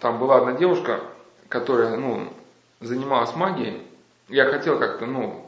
[0.00, 1.00] там была одна девушка,
[1.48, 2.32] которая, ну,
[2.80, 3.82] занималась магией.
[4.28, 5.46] Я хотел как-то, ну,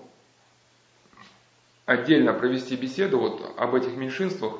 [1.86, 4.54] отдельно провести беседу вот об этих меньшинствах.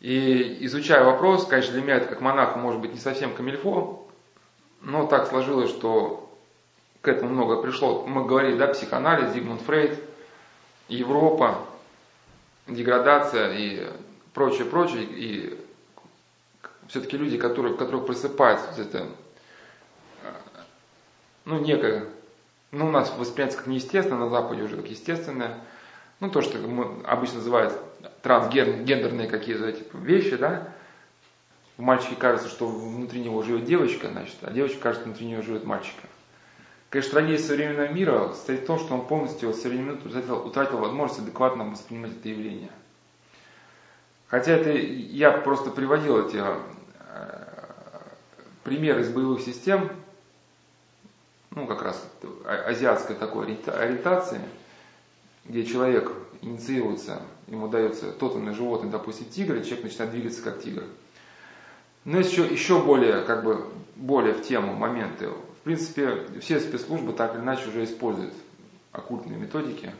[0.00, 4.06] И изучая вопрос, конечно, для меня это как монаху может быть не совсем камильфо,
[4.80, 6.28] но так сложилось, что
[7.00, 8.04] к этому много пришло.
[8.06, 9.98] Мы говорили, да, психоанализ, Зигмунд Фрейд,
[10.88, 11.58] Европа,
[12.66, 13.88] деградация и
[14.34, 15.04] прочее, прочее.
[15.04, 15.58] И
[16.92, 19.08] все-таки люди, которые, которые просыпаются, это,
[21.46, 22.04] ну, некое,
[22.70, 25.58] ну, у нас воспринимается как неестественно, на Западе уже как естественное.
[26.20, 27.72] Ну, то, что мы обычно называют
[28.20, 30.68] трансгендерные какие-то эти вещи, да.
[31.78, 35.64] В мальчике кажется, что внутри него живет девочка, значит, а девочка кажется, внутри него живет
[35.64, 36.06] мальчика.
[36.90, 41.22] Конечно, трагедия современного мира состоит в том, что он полностью со временем утратил, утратил возможность
[41.22, 42.70] адекватно воспринимать это явление.
[44.28, 46.42] Хотя это я просто приводил эти
[48.64, 49.90] примеры из боевых систем,
[51.50, 52.02] ну, как раз
[52.44, 54.40] азиатской такой ориентации,
[55.44, 60.84] где человек инициируется, ему дается тотальное животное, допустим, тигр, и человек начинает двигаться как тигр.
[62.04, 65.28] Но есть еще, еще более, как бы, более в тему моменты.
[65.28, 68.34] В принципе, все спецслужбы так или иначе уже используют
[68.90, 69.92] оккультные методики.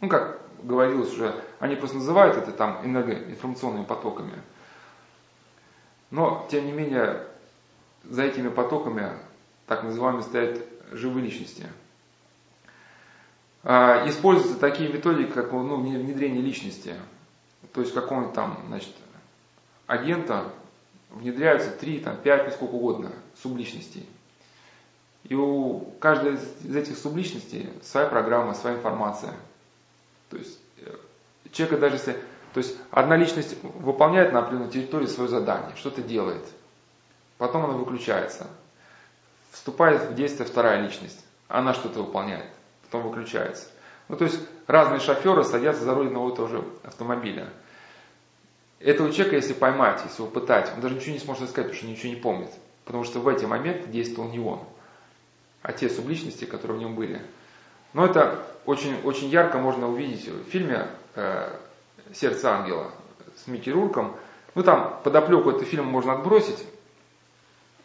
[0.00, 4.34] Ну, как говорилось уже, они просто называют это там энергоинформационными потоками.
[6.10, 7.26] Но, тем не менее,
[8.04, 9.10] за этими потоками,
[9.66, 10.60] так называемыми, стоят
[10.92, 11.66] живые личности.
[13.64, 16.94] А, используются такие методики, как ну, внедрение личности.
[17.72, 18.92] То есть какого-нибудь там, значит,
[19.86, 20.50] агента
[21.10, 24.08] внедряются 3, там, 5, ну сколько угодно субличностей.
[25.24, 29.34] И у каждой из этих субличностей своя программа, своя информация.
[30.30, 30.96] То есть э,
[31.52, 32.12] человека даже если...
[32.54, 36.44] То есть одна личность выполняет на определенной территории свое задание, что-то делает.
[37.42, 38.46] Потом она выключается.
[39.50, 41.24] Вступает в действие вторая личность.
[41.48, 42.46] Она что-то выполняет.
[42.84, 43.66] Потом выключается.
[44.06, 44.38] Ну, то есть
[44.68, 47.48] разные шоферы садятся за руль одного и того же автомобиля.
[48.78, 51.86] Этого человека, если поймать, если его пытать, он даже ничего не сможет сказать, потому что
[51.88, 52.50] ничего не помнит.
[52.84, 54.60] Потому что в эти моменты действовал не он
[55.62, 57.20] а те субличности, которые в нем были.
[57.92, 60.86] Но это очень, очень ярко можно увидеть в фильме
[61.16, 61.56] э,
[62.12, 62.92] «Сердце ангела»
[63.34, 64.14] с Микки Рурком.
[64.54, 66.64] Ну там подоплеку этого фильма можно отбросить.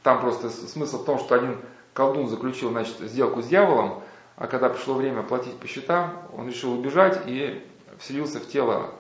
[0.08, 1.58] Там просто смысл в том, что один
[1.94, 4.02] колдун заключил значит, сделку с дьяволом,
[4.38, 7.62] а когда пришло время платить по счетам, он решил убежать и
[8.00, 8.94] вселился в тело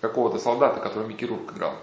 [0.00, 1.74] какого-то солдата, которого Микки Рурк играл.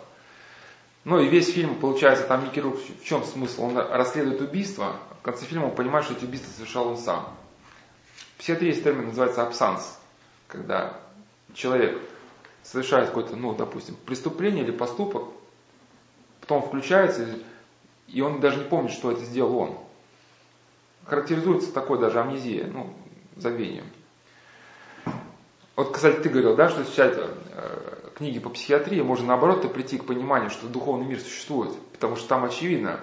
[1.04, 3.66] Ну и весь фильм, получается, там Микки Рурк, в чем смысл?
[3.66, 7.36] Он расследует убийство, в конце фильма он понимает, что эти убийства совершал он сам.
[8.36, 10.00] В психиатрии есть термин, называется абсанс,
[10.48, 11.02] когда
[11.54, 12.00] человек
[12.62, 15.24] совершает какое-то, ну, допустим, преступление или поступок,
[16.40, 17.28] потом включается,
[18.22, 19.78] он даже не помнит, что это сделал он.
[21.06, 22.94] Характеризуется такой даже амнезия, ну,
[23.36, 23.86] забвением.
[25.76, 30.06] Вот, кстати, ты говорил, да, что читать э, книги по психиатрии можно наоборот прийти к
[30.06, 31.76] пониманию, что духовный мир существует.
[31.94, 33.00] Потому что там очевидно,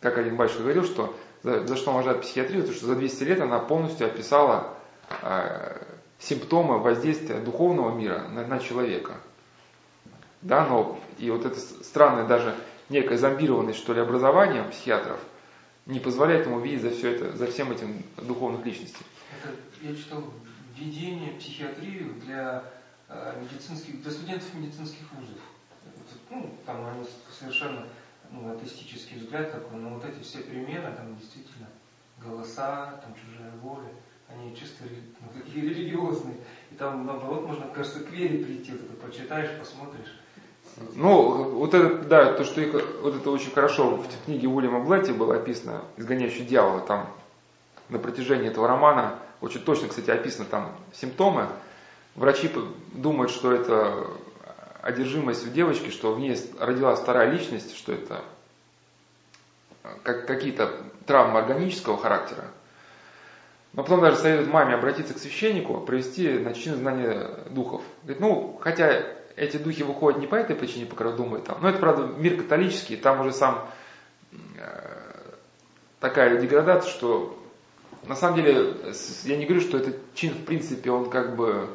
[0.00, 3.40] как один батюшка говорил, что за, за что уважают психиатрию, потому что за 200 лет
[3.40, 4.74] она полностью описала
[5.22, 5.82] э,
[6.18, 9.14] симптомы воздействия духовного мира на, на человека.
[10.42, 12.54] Да, но и вот это странное даже
[12.90, 15.20] некое зомбированное что ли образование психиатров
[15.86, 19.04] не позволяет ему видеть за все это, за всем этим духовных личностей.
[19.42, 20.24] Это, я читал
[20.76, 22.64] введение в психиатрию для
[23.08, 25.38] э, медицинских, для студентов медицинских вузов.
[26.28, 27.86] Ну, там они совершенно
[28.30, 31.68] ну, атеистический взгляд такой, но вот эти все перемены, там действительно
[32.18, 33.88] голоса, там чужая воля,
[34.28, 34.84] они чисто
[35.20, 36.36] ну, такие религиозные.
[36.70, 40.20] И там, наоборот, можно, кажется, к вере прийти, вот это почитаешь, посмотришь.
[40.94, 42.72] Ну, вот это, да, то, что их,
[43.02, 47.06] вот это очень хорошо в книге Уильяма Блэти было описано, «Изгоняющий дьявола», там
[47.88, 51.48] на протяжении этого романа очень точно, кстати, описаны там симптомы.
[52.14, 52.50] Врачи
[52.92, 54.06] думают, что это
[54.82, 58.22] одержимость у девочки, что в ней родилась вторая личность, что это
[59.82, 60.72] э, как, какие-то
[61.06, 62.44] травмы органического характера.
[63.72, 67.82] Но потом даже советует маме обратиться к священнику, провести начальное знание духов.
[68.02, 69.04] Говорит, ну, хотя
[69.40, 72.36] эти духи выходят не по этой причине, по которой думают там, но это, правда, мир
[72.36, 73.66] католический, там уже сам
[74.32, 75.36] э,
[75.98, 77.38] такая деградация, что
[78.06, 78.76] на самом деле,
[79.24, 81.68] я не говорю, что этот чин, в принципе, он как бы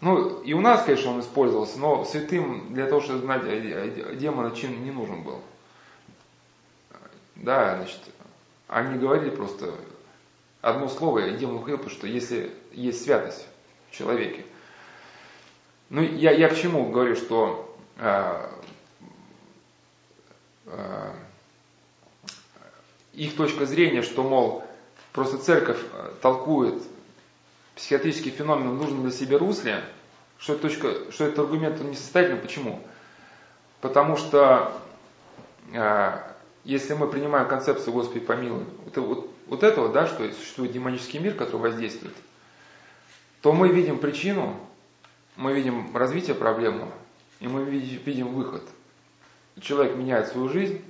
[0.00, 3.42] ну, и у нас, конечно, он использовался, но святым для того, чтобы знать
[4.18, 5.40] демона чин не нужен был.
[7.34, 8.00] Да, значит,
[8.68, 9.72] они говорили просто
[10.60, 13.46] одно слово, и демон говорил, что если есть святость
[13.90, 14.44] в человеке.
[15.88, 18.50] Ну, я, я к чему говорю, что э,
[20.66, 21.12] э,
[23.12, 24.64] их точка зрения, что, мол,
[25.12, 26.82] просто церковь э, толкует
[27.76, 29.84] психиатрический феномен в нужном для себя русле,
[30.38, 32.40] что, это точка, что этот аргумент он несостоятельный.
[32.40, 32.80] Почему?
[33.80, 34.72] Потому что
[35.72, 36.18] э,
[36.64, 41.34] если мы принимаем концепцию Господи помилуй, вот, вот, вот этого, да, что существует демонический мир,
[41.34, 42.14] который воздействует,
[43.40, 44.58] то мы видим причину,
[45.36, 46.88] мы видим развитие проблемы,
[47.40, 48.62] и мы видим выход.
[49.60, 50.82] Человек меняет свою жизнь,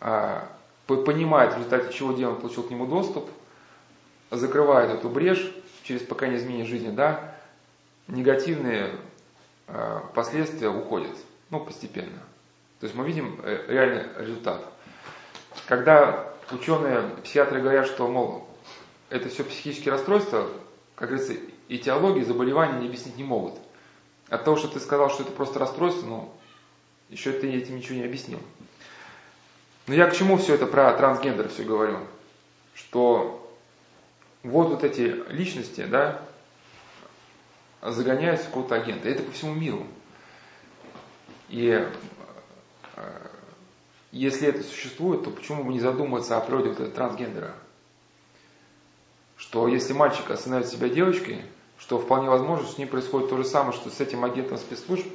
[0.00, 0.48] а,
[0.86, 3.30] понимает, в результате чего демон получил к нему доступ,
[4.30, 7.34] закрывает эту брешь через поколение изменения жизни, да,
[8.08, 8.94] негативные
[9.66, 11.16] а, последствия уходят,
[11.50, 12.20] ну, постепенно.
[12.80, 14.62] То есть мы видим э, реальный результат.
[15.66, 18.46] Когда ученые, психиатры говорят, что, мол,
[19.08, 20.48] это все психические расстройства,
[20.96, 21.34] как говорится,
[21.68, 23.54] этиологии заболевания не объяснить не могут.
[24.28, 26.32] От того, что ты сказал, что это просто расстройство, ну,
[27.10, 28.40] еще ты этим ничего не объяснил.
[29.86, 31.98] Но я к чему все это про трансгендер все говорю?
[32.74, 33.40] Что
[34.42, 36.22] вот вот эти личности, да,
[37.82, 39.08] загоняются в какого-то агента.
[39.08, 39.86] Это по всему миру.
[41.48, 41.86] И
[42.96, 43.26] э,
[44.10, 47.54] если это существует, то почему бы не задуматься о природе вот этого трансгендера?
[49.36, 51.42] Что если мальчик остановит себя девочкой,
[51.78, 55.06] что вполне возможно, что с ним происходит то же самое, что с этим агентом спецслужб,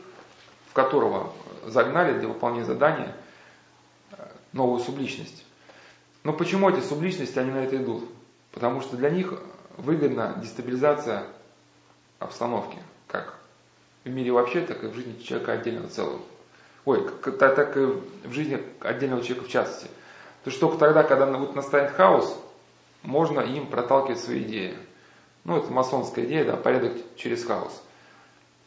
[0.70, 1.32] в которого
[1.66, 3.16] загнали для выполнения задания
[4.12, 5.46] э, новую субличность.
[6.24, 8.10] Но почему эти субличности, они на это идут?
[8.52, 9.34] Потому что для них
[9.78, 11.26] выгодна дестабилизация
[12.20, 12.78] обстановки,
[13.08, 13.40] как
[14.04, 16.20] в мире вообще, так и в жизни человека отдельного целого.
[16.86, 19.88] Ой, так, так и в жизни отдельного человека в частности.
[20.44, 22.38] То есть только тогда, когда вот настанет хаос,
[23.04, 24.76] можно им проталкивать свои идеи.
[25.46, 27.82] Ну, это масонская идея, да, порядок через хаос.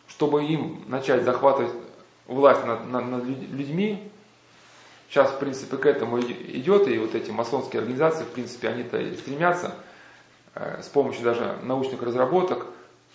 [0.09, 1.73] Чтобы им начать захватывать
[2.27, 4.11] власть над, над, над людьми,
[5.09, 9.17] сейчас, в принципе, к этому идет, и вот эти масонские организации, в принципе, они-то и
[9.17, 9.75] стремятся
[10.55, 12.67] э, с помощью даже научных разработок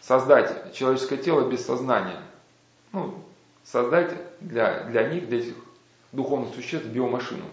[0.02, 2.22] создать человеческое тело без сознания.
[2.94, 3.16] Ну,
[3.64, 5.56] создать для, для них, для этих
[6.12, 7.44] духовных существ биомашину.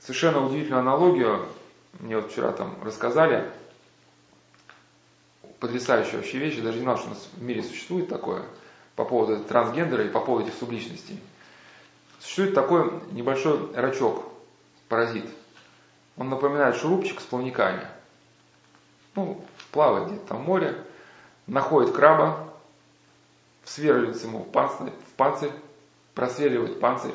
[0.00, 1.46] Совершенно удивительную аналогию
[1.98, 3.44] мне вот вчера там рассказали,
[5.60, 8.42] потрясающая вообще вещь, я даже не знал, что у нас в мире существует такое,
[8.94, 11.20] по поводу трансгендера и по поводу этих субличностей.
[12.20, 14.24] Существует такой небольшой рачок,
[14.88, 15.26] паразит.
[16.16, 17.86] Он напоминает шурупчик с плавниками.
[19.14, 20.82] Ну, плавает где-то там в море,
[21.46, 22.52] находит краба,
[23.64, 25.52] сверлится ему в панцирь, в панцирь
[26.14, 27.14] просверливает панцирь,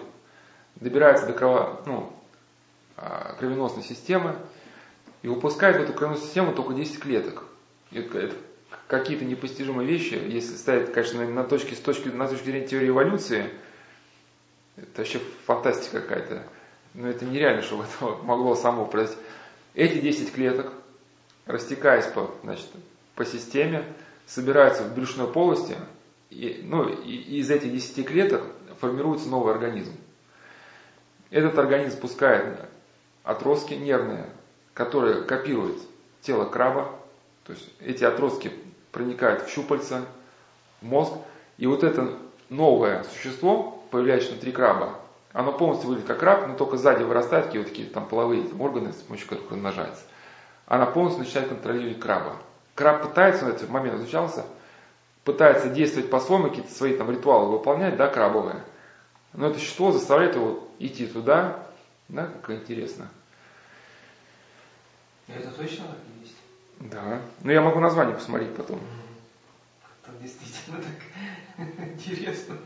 [0.76, 2.14] добирается до крово, ну,
[2.98, 4.36] а, кровеносной системы
[5.24, 7.44] и выпускает в эту кровеносную систему только 10 клеток.
[7.92, 8.34] Это,
[8.88, 13.50] какие-то непостижимые вещи, если ставить, конечно, на точке, с точки, на точке зрения теории эволюции,
[14.78, 16.44] это вообще фантастика какая-то.
[16.94, 19.22] Но это нереально, чтобы это могло само произойти.
[19.74, 20.74] Эти 10 клеток,
[21.46, 22.68] растекаясь по, значит,
[23.16, 23.84] по системе,
[24.26, 25.76] собираются в брюшной полости,
[26.30, 28.44] и, ну, и из этих 10 клеток
[28.80, 29.94] формируется новый организм.
[31.30, 32.60] Этот организм пускает
[33.24, 34.30] отростки нервные,
[34.74, 35.78] которые копируют
[36.22, 37.00] тело краба,
[37.51, 38.51] то есть эти отростки
[38.94, 40.06] проникают в щупальца,
[40.80, 41.13] в мозг,
[41.57, 42.13] и вот это
[42.50, 44.95] новое существо, появляющееся внутри краба,
[45.33, 48.93] оно полностью выглядит как краб, но только сзади вырастают такие вот такие там половые органы,
[48.93, 50.03] с помощью которых размножается.
[50.65, 52.38] Она полностью начинает контролировать краба.
[52.75, 54.46] Краб пытается, на этот момент изучался,
[55.25, 58.63] пытается действовать по-своему, какие-то свои там ритуалы выполнять, да, крабовые.
[59.34, 61.65] Но это существо заставляет его идти туда,
[62.08, 63.10] да, как интересно.
[65.27, 65.86] Это точно?
[66.90, 67.22] Да.
[67.44, 68.80] Ну я могу название посмотреть потом.
[70.04, 72.58] Это действительно так интересно.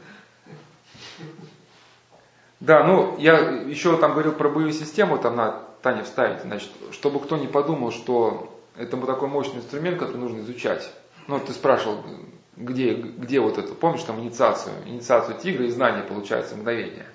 [2.60, 7.20] Да, ну я еще там говорил про боевую систему, там на Таня вставить, значит, чтобы
[7.20, 10.92] кто не подумал, что это такой мощный инструмент, который нужно изучать.
[11.28, 12.04] Ну, ты спрашивал,
[12.56, 17.06] где, где вот это, помнишь там инициацию, инициацию тигра и знания получается мгновение.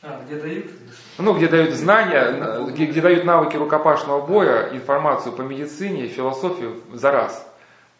[0.00, 0.66] А, где дают?
[1.18, 6.80] Ну, где дают знания, где, где дают навыки рукопашного боя, информацию по медицине и философии
[6.92, 7.46] за раз.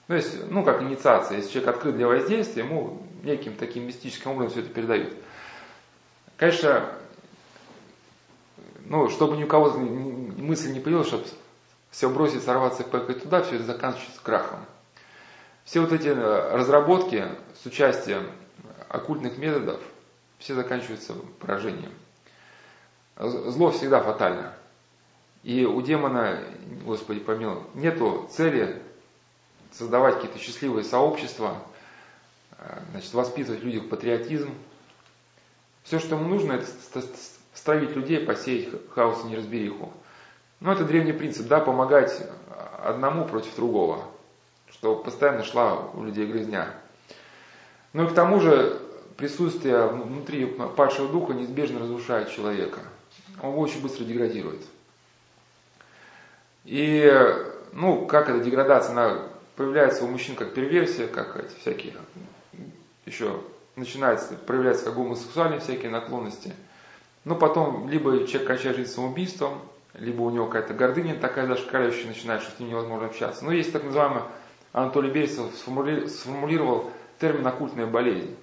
[0.07, 4.53] Ну, есть, ну, как инициация, если человек открыт для воздействия, ему неким таким мистическим образом
[4.53, 5.13] все это передают.
[6.37, 6.85] Конечно,
[8.85, 11.25] ну, чтобы ни у кого мысль не появилась, чтобы
[11.91, 14.61] все бросить, сорваться и туда, все это заканчивается крахом.
[15.65, 17.27] Все вот эти э, разработки
[17.61, 18.31] с участием
[18.89, 19.81] оккультных методов,
[20.39, 21.93] все заканчиваются поражением.
[23.17, 24.55] Зло всегда фатально.
[25.43, 26.41] И у демона,
[26.85, 28.83] Господи помилуй, нету цели
[29.73, 31.57] создавать какие-то счастливые сообщества,
[32.59, 34.53] э, значит, воспитывать в людях патриотизм.
[35.85, 36.67] Все, что ему нужно, это
[37.55, 39.93] стравить людей, посеять хаос и неразбериху.
[40.61, 42.27] Но это древний принцип, да, помогать
[42.83, 44.05] одному против другого,
[44.71, 46.75] чтобы постоянно шла у людей грызня.
[47.93, 48.81] Ну и к тому же
[49.19, 52.81] присутствие внутри падшего духа неизбежно разрушает человека.
[53.43, 54.63] Он очень быстро деградирует.
[56.65, 57.13] И,
[57.73, 59.23] ну, как эта деградация, она
[59.57, 61.95] появляется у мужчин как перверсия, как эти всякие,
[63.07, 63.41] еще
[63.75, 66.55] начинается проявляться как гомосексуальные всякие наклонности.
[67.25, 69.61] Но потом либо человек кончает жизнь самоубийством,
[69.95, 73.45] либо у него какая-то гордыня такая зашкаливающая начинает, что с ним невозможно общаться.
[73.45, 74.23] Но есть так называемый,
[74.73, 78.37] Анатолий Бересов сформулировал термин оккультная болезнь.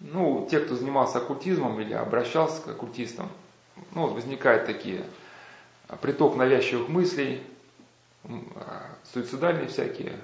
[0.00, 3.28] Ну, те, кто занимался оккультизмом или обращался к оккультистам,
[3.94, 5.04] ну, возникают такие
[5.88, 7.42] а, приток навязчивых мыслей,
[8.24, 10.16] а, суицидальные всякие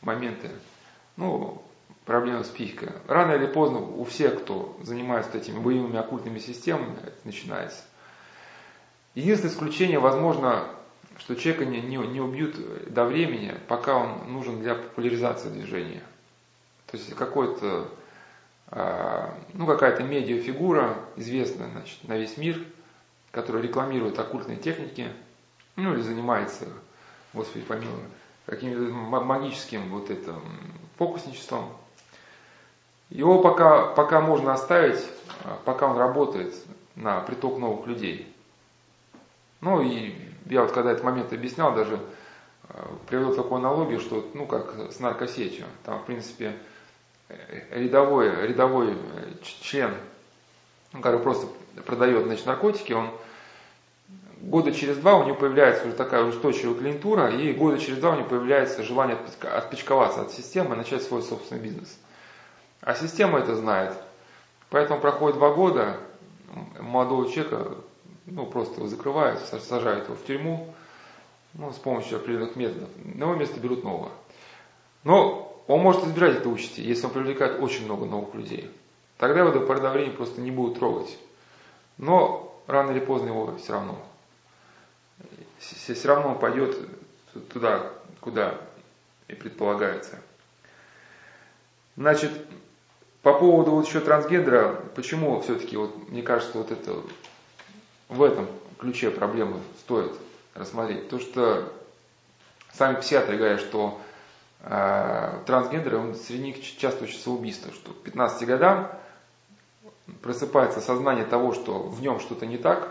[0.00, 0.50] моменты,
[1.16, 1.62] ну,
[2.04, 2.90] проблемы с психикой.
[3.06, 7.82] Рано или поздно у всех, кто занимается этими боевыми оккультными системами, это начинается.
[9.14, 10.68] Единственное исключение, возможно,
[11.18, 12.56] что человека не, не, не убьют
[12.92, 16.02] до времени, пока он нужен для популяризации движения.
[16.90, 17.88] То есть какой-то,
[18.74, 22.60] ну какая-то медиафигура, известная значит, на весь мир,
[23.30, 25.08] которая рекламирует оккультные техники,
[25.76, 26.66] ну или занимается,
[27.32, 28.00] Господи помилуй,
[28.46, 30.40] каким-то магическим вот этим
[30.96, 31.70] фокусничеством.
[33.10, 35.04] Его пока, пока можно оставить,
[35.44, 36.54] а, пока он работает
[36.96, 38.34] на приток новых людей.
[39.60, 40.14] Ну и
[40.46, 41.98] я вот когда этот момент объяснял, даже
[42.68, 45.66] э, привел такую аналогию, что, ну, как с наркосетью.
[45.84, 46.54] Там, в принципе,
[47.70, 49.94] рядовой, рядовой э, член,
[50.92, 51.48] который просто
[51.86, 53.10] продает, значит, наркотики, он
[54.40, 58.16] года через два у него появляется уже такая устойчивая клиентура, и года через два у
[58.16, 61.98] него появляется желание отпечковаться от системы и начать свой собственный бизнес.
[62.80, 63.94] А система это знает.
[64.70, 65.96] Поэтому проходит два года,
[66.78, 67.74] молодого человека
[68.26, 70.74] ну, просто закрывают, сажают его в тюрьму,
[71.54, 72.88] ну, с помощью определенных методов.
[73.04, 74.10] Его место берут нового.
[75.04, 78.70] Но он может избежать этой участи, если он привлекает очень много новых людей.
[79.18, 81.18] Тогда его до поры до времени просто не будут трогать.
[81.96, 83.98] Но рано или поздно его все равно.
[85.58, 86.76] Все равно он пойдет
[87.52, 87.90] туда,
[88.20, 88.60] куда
[89.28, 90.20] и предполагается.
[91.96, 92.30] Значит,
[93.22, 97.00] по поводу вот еще трансгендера, почему все-таки, вот, мне кажется, вот это
[98.08, 98.46] в этом
[98.78, 100.12] ключе проблемы стоит
[100.54, 101.08] рассмотреть.
[101.08, 101.72] То, что
[102.72, 103.98] сами психиатры говорят, что
[104.64, 108.90] трансгендеры, он, среди них часто учатся убийства, что к 15 годам
[110.22, 112.88] просыпается сознание того, что в нем что-то не так.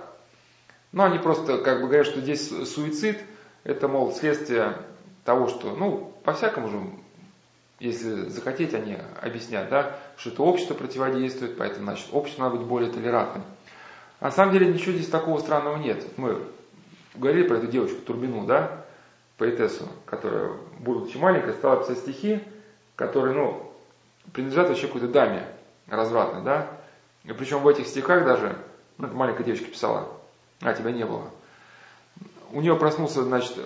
[0.92, 3.20] Но они просто как бы говорят, что здесь суицид,
[3.63, 4.77] это, мол, следствие
[5.25, 6.80] того, что, ну, по-всякому же,
[7.80, 12.92] если захотеть, они объяснят, да, что это общество противодействует, поэтому, значит, общество надо быть более
[12.92, 13.44] толерантным.
[14.22, 16.06] На самом деле ничего здесь такого странного нет.
[16.18, 16.39] Мы
[17.15, 18.83] говорили про эту девочку Турбину, да,
[19.38, 22.44] поэтессу, которая, будучи маленькой, стала писать стихи,
[22.96, 23.72] которые, ну,
[24.32, 25.48] принадлежат вообще какой-то даме
[25.88, 26.68] развратной, да.
[27.24, 28.58] И причем в этих стихах даже,
[28.98, 30.10] ну, эта маленькая девочка писала,
[30.62, 31.30] а тебя не было.
[32.52, 33.58] У нее проснулся, значит,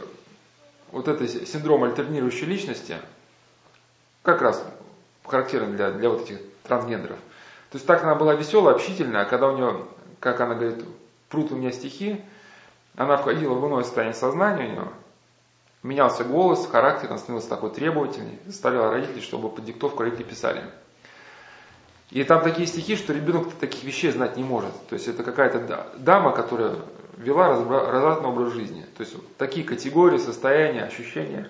[0.91, 2.97] вот это синдром альтернирующей личности,
[4.23, 4.63] как раз
[5.25, 7.17] характерный для, для вот этих трансгендеров.
[7.71, 9.85] То есть так она была веселая, общительная, а когда у нее
[10.19, 10.83] как она говорит,
[11.29, 12.21] прут у меня стихи,
[12.95, 14.87] она входила в иное состояние сознания у нее,
[15.83, 20.63] менялся голос, характер, она становилась такой требовательной, заставляла родителей, чтобы под диктовку родители писали.
[22.09, 24.73] И там такие стихи, что ребенок таких вещей знать не может.
[24.87, 26.75] То есть это какая-то дама, которая
[27.17, 28.85] вела развратный образ жизни.
[28.95, 31.49] То есть такие категории, состояния, ощущения.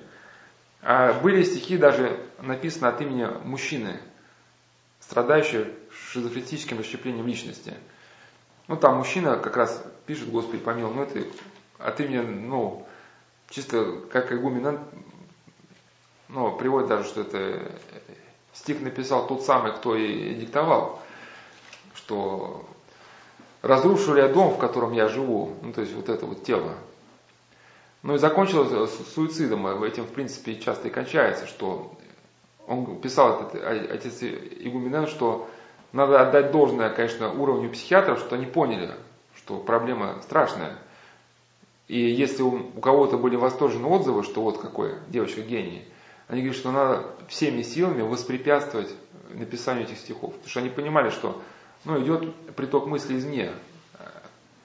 [0.82, 4.00] А были стихи даже написаны от имени мужчины,
[5.00, 7.74] страдающего шизофреническим расщеплением личности.
[8.68, 11.24] Ну, там мужчина как раз пишет, Господи, помилуй, ну, это
[11.78, 12.87] от имени, ну,
[13.50, 14.80] чисто как игумен,
[16.30, 17.72] ну, приводит даже, что это
[18.54, 21.02] стих написал тот самый, кто и диктовал,
[21.96, 22.66] что
[23.62, 26.74] разрушу я дом, в котором я живу, ну, то есть вот это вот тело.
[28.04, 31.92] Ну и закончилось суицидом, этим, в принципе, часто и кончается, что
[32.68, 35.50] он писал, этот отец Игуменен, что
[35.94, 38.94] надо отдать должное, конечно, уровню психиатров, что они поняли,
[39.36, 40.78] что проблема страшная.
[41.88, 45.88] И если у, у кого-то были восторженные отзывы, что вот какой девочка гений,
[46.28, 48.94] они говорят, что надо всеми силами воспрепятствовать
[49.30, 50.34] написанию этих стихов.
[50.34, 51.42] Потому что они понимали, что
[51.86, 53.54] ну, идет приток мысли извне.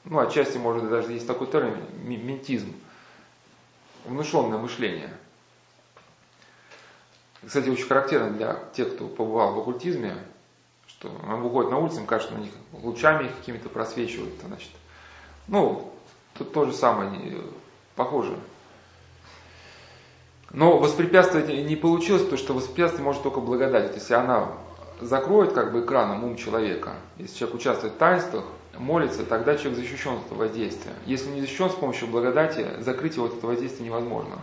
[0.05, 2.75] Ну, отчасти, может, даже есть такой термин, ментизм.
[4.05, 5.11] Внушенное мышление.
[7.47, 10.17] Кстати, очень характерно для тех, кто побывал в оккультизме,
[10.89, 14.35] Что он выходит на улицу, им кажется, на них лучами какими-то просвечивают.
[14.45, 14.71] Значит.
[15.47, 15.92] Ну,
[16.43, 17.11] тут то же самое,
[17.95, 18.37] похоже.
[20.51, 23.95] Но воспрепятствовать не получилось, потому что воспрепятствовать может только благодать.
[23.95, 24.49] Если она
[25.01, 28.45] закроет как бы экраном ум человека, если человек участвует в таинствах,
[28.77, 30.93] молится, тогда человек защищен от этого воздействия.
[31.07, 34.39] Если не защищен с помощью благодати, закрыть его от этого воздействия невозможно.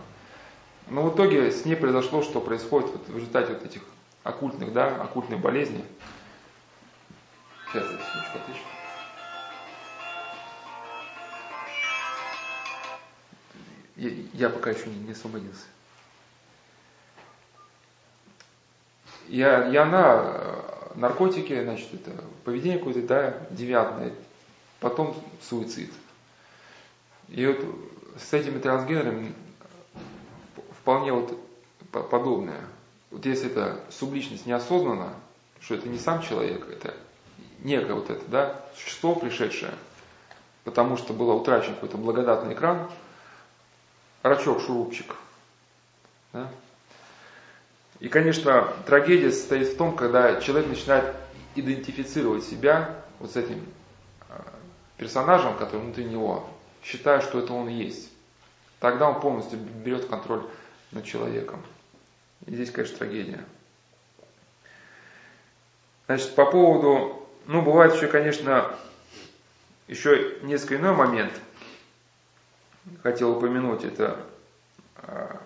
[0.88, 3.82] Но в итоге с ней произошло, что происходит вот в результате вот этих
[4.24, 5.84] оккультных, да, оккультной болезни.
[7.72, 8.79] Сейчас я секундочку отвечу.
[14.00, 15.66] Я, я пока еще не, освободился.
[19.28, 22.12] И, и она, э, наркотики, значит, это
[22.44, 24.14] поведение какое-то, да, девиантное,
[24.80, 25.92] потом суицид.
[27.28, 27.58] И вот
[28.18, 29.34] с этими трансгенерами
[30.80, 31.38] вполне вот
[31.90, 32.62] подобное.
[33.10, 35.12] Вот если это субличность неосознанно,
[35.60, 36.94] что это не сам человек, это
[37.58, 39.74] некое вот это, да, существо пришедшее,
[40.64, 42.90] потому что было утрачен какой-то благодатный экран,
[44.22, 45.16] рачок, шурупчик,
[46.32, 46.50] да,
[48.00, 51.14] и, конечно, трагедия состоит в том, когда человек начинает
[51.54, 53.62] идентифицировать себя вот с этим
[54.30, 54.42] а,
[54.96, 56.48] персонажем, который внутри него,
[56.82, 58.10] считая, что это он есть.
[58.80, 60.42] Тогда он полностью берет контроль
[60.92, 61.62] над человеком.
[62.46, 63.44] И здесь, конечно, трагедия.
[66.06, 68.74] Значит, по поводу, ну, бывает еще, конечно,
[69.88, 71.32] еще несколько иной момент,
[73.02, 74.16] хотел упомянуть, это
[74.96, 75.40] а,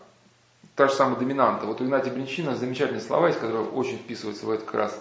[0.74, 1.66] та же самая доминанта.
[1.66, 5.00] Вот у Игнатия Бринчина замечательные слова есть, которые очень вписываются в это как раз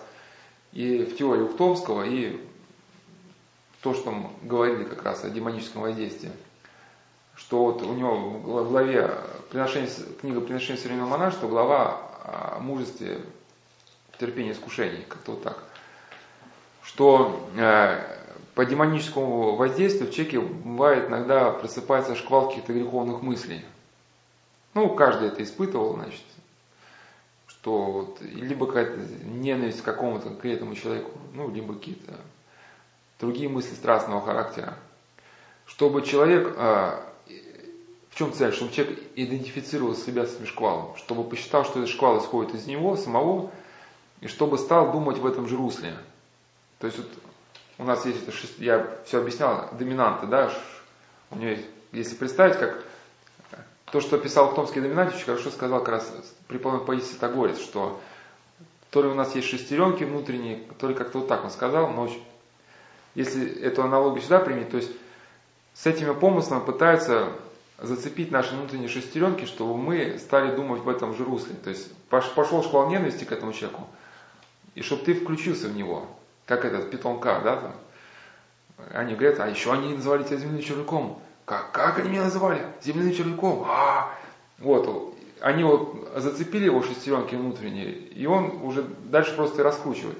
[0.71, 2.39] и в теорию Ухтомского, и
[3.81, 6.31] то, что мы говорили как раз о демоническом воздействии.
[7.35, 9.11] Что вот у него в главе
[9.49, 9.89] приношение,
[10.21, 13.21] книга «Приношение современного монашества» глава о мужестве,
[14.19, 15.57] терпении искушений, как-то вот так.
[16.83, 18.22] Что э,
[18.55, 23.65] по демоническому воздействию в человеке бывает иногда просыпается шквал каких-то греховных мыслей.
[24.73, 26.23] Ну, каждый это испытывал, значит,
[27.47, 32.13] что вот, либо какая-то ненависть к какому-то конкретному человеку, ну, либо какие-то
[33.19, 34.77] другие мысли страстного характера.
[35.65, 37.03] Чтобы человек, а,
[38.09, 38.51] в чем цель?
[38.51, 42.97] Чтобы человек идентифицировал себя с этим шквалом, чтобы посчитал, что этот шквал исходит из него
[42.97, 43.51] самого,
[44.21, 45.93] и чтобы стал думать в этом же русле.
[46.79, 47.07] То есть вот
[47.77, 50.51] у нас есть, это, я все объяснял, доминанты, да,
[51.31, 52.83] у нее есть, если представить, как
[53.91, 56.11] то, что писал Томский Доминантич, хорошо сказал как раз
[56.47, 58.01] при полном поэзии Тагорец, что
[58.89, 62.09] то ли у нас есть шестеренки внутренние, то ли как-то вот так он сказал, но
[63.15, 64.91] если эту аналогию сюда применить, то есть
[65.73, 67.29] с этими помыслами пытаются
[67.79, 71.55] зацепить наши внутренние шестеренки, чтобы мы стали думать в этом же русле.
[71.55, 73.87] То есть пошел шквал ненависти к этому человеку,
[74.75, 76.07] и чтобы ты включился в него,
[76.45, 77.73] как этот питонка, да, там.
[78.91, 81.21] Они говорят, а еще они называли тебя земным червяком.
[81.45, 82.65] Как, как они меня называли?
[82.81, 83.65] Земляным червяком.
[83.67, 84.13] А,
[84.59, 90.17] вот, они вот зацепили его шестеренки внутренние, и он уже дальше просто и раскручивает.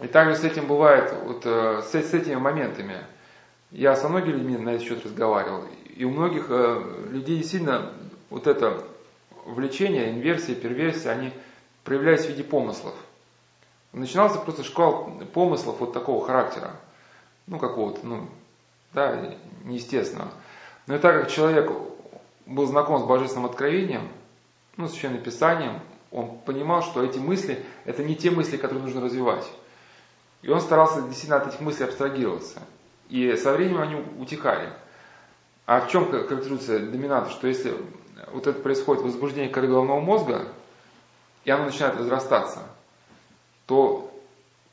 [0.00, 3.04] И также с этим бывает, вот э, с, с этими моментами.
[3.70, 7.92] Я со многими людьми на этот счет разговаривал, и у многих э, людей действительно
[8.30, 8.82] вот это
[9.44, 11.32] влечение, инверсия, перверсия, они
[11.84, 12.94] проявлялись в виде помыслов.
[13.92, 16.76] Начинался просто шквал помыслов вот такого характера,
[17.46, 18.28] ну какого-то, ну,
[18.94, 20.28] да, неестественно.
[20.86, 21.70] Но и так как человек
[22.46, 24.08] был знаком с божественным откровением,
[24.76, 29.46] ну, священным писанием, он понимал, что эти мысли, это не те мысли, которые нужно развивать.
[30.42, 32.60] И он старался действительно от этих мыслей абстрагироваться.
[33.08, 34.72] И со временем они утекали.
[35.66, 37.30] А в чем характеризуется доминант?
[37.30, 37.74] Что если
[38.32, 40.48] вот это происходит возбуждение коры головного мозга,
[41.44, 42.60] и оно начинает разрастаться,
[43.72, 44.12] то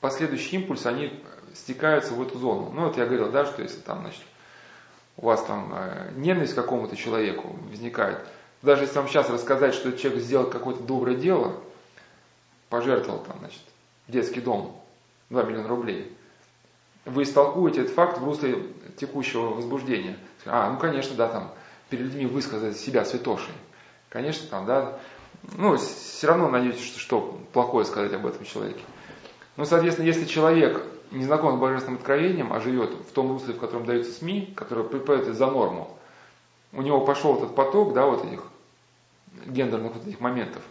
[0.02, 1.24] последующие импульсы, они
[1.56, 2.70] стекаются в эту зону.
[2.76, 4.24] Ну, вот я говорил, да, что если там, значит,
[5.16, 8.20] у вас там э, ненависть к какому-то человеку возникает,
[8.62, 11.56] даже если вам сейчас рассказать, что человек сделал какое-то доброе дело,
[12.68, 13.62] пожертвовал там, значит,
[14.10, 14.78] детский дом,
[15.30, 16.14] 2 миллиона рублей,
[17.06, 18.66] вы истолкуете этот факт в русле
[18.98, 20.18] текущего возбуждения.
[20.46, 21.54] А, ну, конечно, да, там,
[21.90, 23.54] перед людьми высказать себя святошей.
[24.10, 25.00] Конечно, там, да,
[25.58, 28.82] ну, все равно надеетесь, что, что плохое сказать об этом человеке.
[29.58, 33.60] Ну, соответственно, если человек не знаком с божественным откровением, а живет в том русле, в
[33.60, 35.98] котором даются СМИ, которые приходят за норму,
[36.72, 38.44] у него пошел этот поток, да, вот этих
[39.46, 40.62] гендерных вот этих моментов.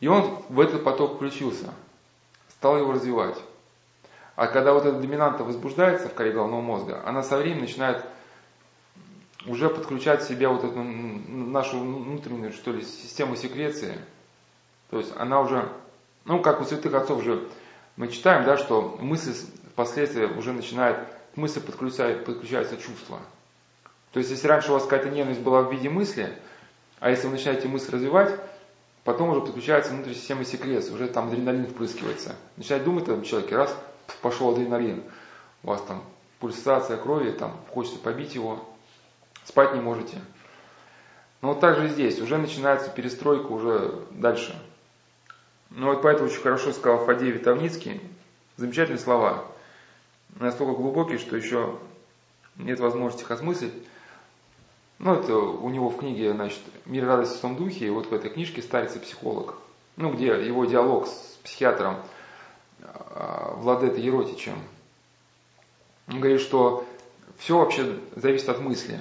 [0.00, 1.72] И он в этот поток включился,
[2.50, 3.36] стал его развивать.
[4.34, 8.04] А когда вот эта доминанта возбуждается в коре головного мозга, она со временем начинает
[9.46, 13.98] уже подключать в себя вот эту нашу внутреннюю, что ли, систему секреции.
[14.90, 15.68] То есть она уже,
[16.24, 17.48] ну, как у святых отцов же
[17.96, 19.34] мы читаем, да, что мысль
[19.72, 20.98] впоследствии уже начинает,
[21.34, 23.18] к мысли подключается, подключается чувство.
[24.12, 26.32] То есть, если раньше у вас какая-то ненависть была в виде мысли,
[27.00, 28.38] а если вы начинаете мысль развивать,
[29.04, 32.36] потом уже подключается внутренняя система секрет, уже там адреналин впрыскивается.
[32.56, 33.76] Начинает думать о человеке, раз,
[34.22, 35.02] пошел адреналин,
[35.62, 36.02] у вас там
[36.40, 38.64] пульсация крови, там хочется побить его,
[39.46, 40.20] спать не можете.
[41.40, 44.60] Но вот так же здесь, уже начинается перестройка уже дальше.
[45.70, 48.00] Ну вот поэтому очень хорошо сказал Фадей Витовницкий,
[48.56, 49.44] замечательные слова,
[50.38, 51.78] настолько глубокие, что еще
[52.56, 53.74] нет возможности их осмыслить.
[54.98, 58.14] Ну, это у него в книге, значит, «Мир радости в том духе», и вот в
[58.14, 59.56] этой книжке «Старец и психолог»,
[59.96, 61.98] ну, где его диалог с психиатром
[62.80, 64.58] а, Владетой Еротичем.
[66.08, 66.86] Он говорит, что
[67.36, 69.00] все вообще зависит от мысли.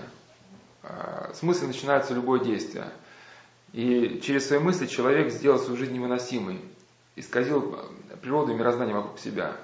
[0.87, 2.85] А, с мысли начинается любое действие.
[3.73, 6.61] И через свои мысли человек сделал свою жизнь невыносимой,
[7.15, 7.77] исказил
[8.21, 9.55] природу и мироздание вокруг себя.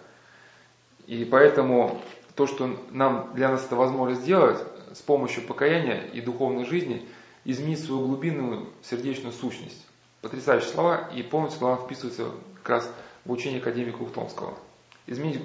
[1.06, 2.02] И поэтому
[2.36, 4.60] то, что нам, для нас это возможно сделать,
[4.94, 7.08] с помощью покаяния и духовной жизни
[7.46, 9.86] изменить свою глубинную сердечную сущность.
[10.22, 12.94] Потрясающие слова, и полностью слова вписываются как раз
[13.26, 14.58] в учение академика Ухтомского.
[15.08, 15.42] Изменить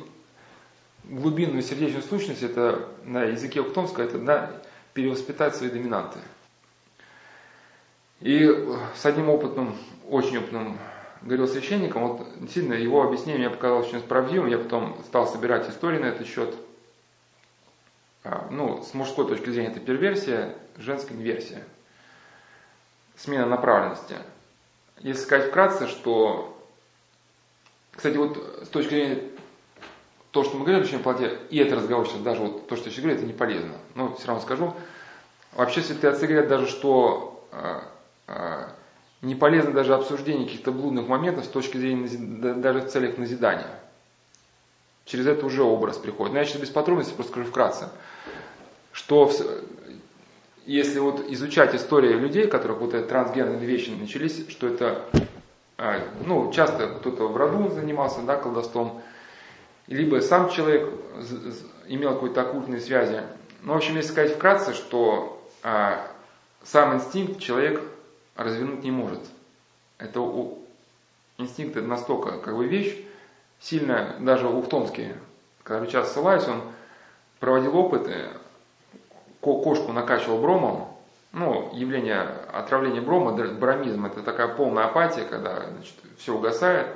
[1.05, 4.51] глубинную сердечную сущность, это на языке Ухтомского, это на
[4.97, 6.19] перевоспитать свои доминанты.
[8.21, 8.49] И
[8.97, 9.77] с одним опытным,
[10.09, 10.79] очень опытным
[11.21, 15.99] говорил священником, вот сильно его объяснение мне показалось очень справедливым, я потом стал собирать истории
[15.99, 16.55] на этот счет.
[18.25, 21.63] А, ну, с мужской точки зрения это перверсия, женская инверсия.
[23.17, 24.17] Смена направленности.
[25.01, 26.59] Если сказать вкратце, что,
[27.93, 29.23] кстати, вот с точки зрения
[30.37, 32.91] то, что мы говорим о плоде, и это разговор сейчас, даже вот то, что я
[32.91, 33.73] сейчас говорю, это не полезно.
[33.95, 34.75] Но все равно скажу.
[35.55, 37.83] Вообще святые отцы говорят даже, что а,
[38.27, 38.69] а,
[39.23, 42.07] не полезно даже обсуждение каких-то блудных моментов с точки зрения
[42.53, 43.81] даже в целях назидания.
[45.07, 46.35] Через это уже образ приходит.
[46.35, 47.89] Но я сейчас без подробностей просто скажу вкратце,
[48.93, 49.33] что в,
[50.67, 55.03] если вот изучать историю людей, которых вот эти трансгенные вещи начались, что это,
[55.79, 59.01] а, ну, часто кто-то в роду занимался, да, колдовством,
[59.87, 60.93] либо сам человек
[61.87, 63.23] имел какие-то оккультные связи.
[63.63, 66.07] Ну, в общем, если сказать вкратце, что а,
[66.63, 67.81] сам инстинкт человек
[68.35, 69.21] развернуть не может.
[69.99, 70.59] Это у,
[71.39, 72.97] инстинкт это настолько как бы вещь,
[73.61, 75.15] сильная, даже Ухтомский,
[75.63, 76.63] когда часто ссылаюсь, он
[77.41, 78.29] проводил опыты,
[79.41, 80.89] кошку накачивал бромом,
[81.33, 82.23] ну, явление
[82.53, 86.89] отравления брома, бромизм, это такая полная апатия, когда значит, все угасает,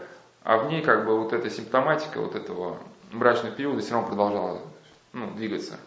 [0.43, 2.79] а в ней как бы вот эта симптоматика вот этого
[3.13, 4.61] брачного периода все равно продолжала
[5.13, 5.79] ну, двигаться.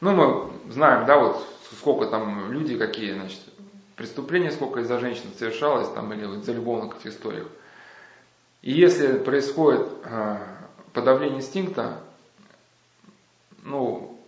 [0.00, 1.46] Ну, мы знаем, да, вот
[1.78, 3.40] сколько там люди какие, значит,
[3.96, 7.46] преступления, сколько из-за женщин совершалось, там, или из-за любовных историях.
[8.62, 10.38] И если происходит э,
[10.92, 12.00] подавление инстинкта,
[13.62, 14.18] ну,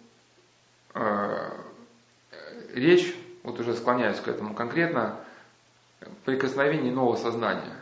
[0.95, 1.51] э,
[2.73, 5.17] речь, вот уже склоняюсь к этому конкретно,
[6.25, 7.77] прикосновение нового сознания.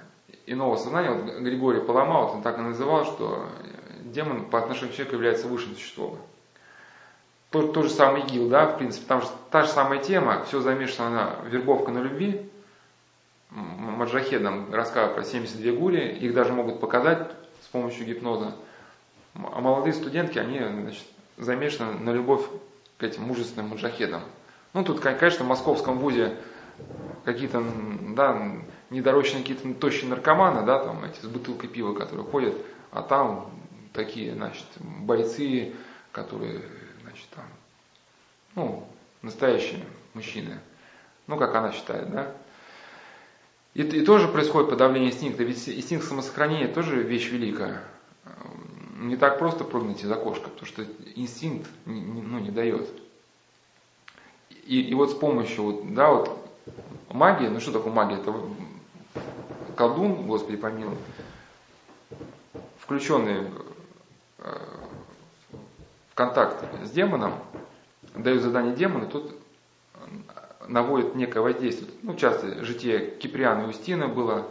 [0.47, 3.47] И нового сознания, вот Григорий Палама, вот он так и называл, что
[4.05, 6.19] демон по отношению к человеку является высшим существом.
[7.51, 10.61] То, то же самое ИГИЛ, да, в принципе, там же та же самая тема, все
[10.61, 12.49] замешано на вербовка на любви,
[13.55, 17.31] Маджахедам рассказывают про 72 гури, их даже могут показать
[17.63, 18.55] с помощью гипноза.
[19.35, 21.05] А молодые студентки, они значит,
[21.37, 22.43] замешаны на любовь
[22.99, 24.23] к этим мужественным маджахедам.
[24.73, 26.37] Ну, тут, конечно, в московском вузе
[27.25, 27.63] какие-то,
[28.17, 28.53] да,
[28.93, 32.55] недорочные какие-то тощие наркоманы, да, там эти с бутылкой пива, которые ходят,
[32.91, 33.51] а там
[33.93, 35.73] такие, значит, бойцы,
[36.13, 36.63] которые
[37.03, 37.45] значит, там,
[38.55, 38.89] ну,
[39.23, 39.81] настоящие
[40.15, 40.59] мужчины.
[41.27, 42.33] Ну, как она считает, да.
[43.75, 47.83] И, и тоже происходит подавление инстинкта, ведь инстинкт самосохранения тоже вещь великая.
[48.99, 50.85] Не так просто прыгнуть из окошка, потому что
[51.17, 52.89] инстинкт ну, не дает.
[54.67, 56.39] И, и вот с помощью, вот, да, вот
[57.09, 58.17] магии, ну что такое магия?
[58.17, 58.33] Это
[59.77, 60.97] колдун, Господи помилуй,
[62.79, 63.51] включенный
[64.39, 64.59] э,
[66.11, 67.35] в контакт с демоном,
[68.15, 69.35] дает задание демону, тот
[70.69, 71.91] наводит некое воздействие.
[72.03, 74.47] Ну, часто житие Киприана и Устина было,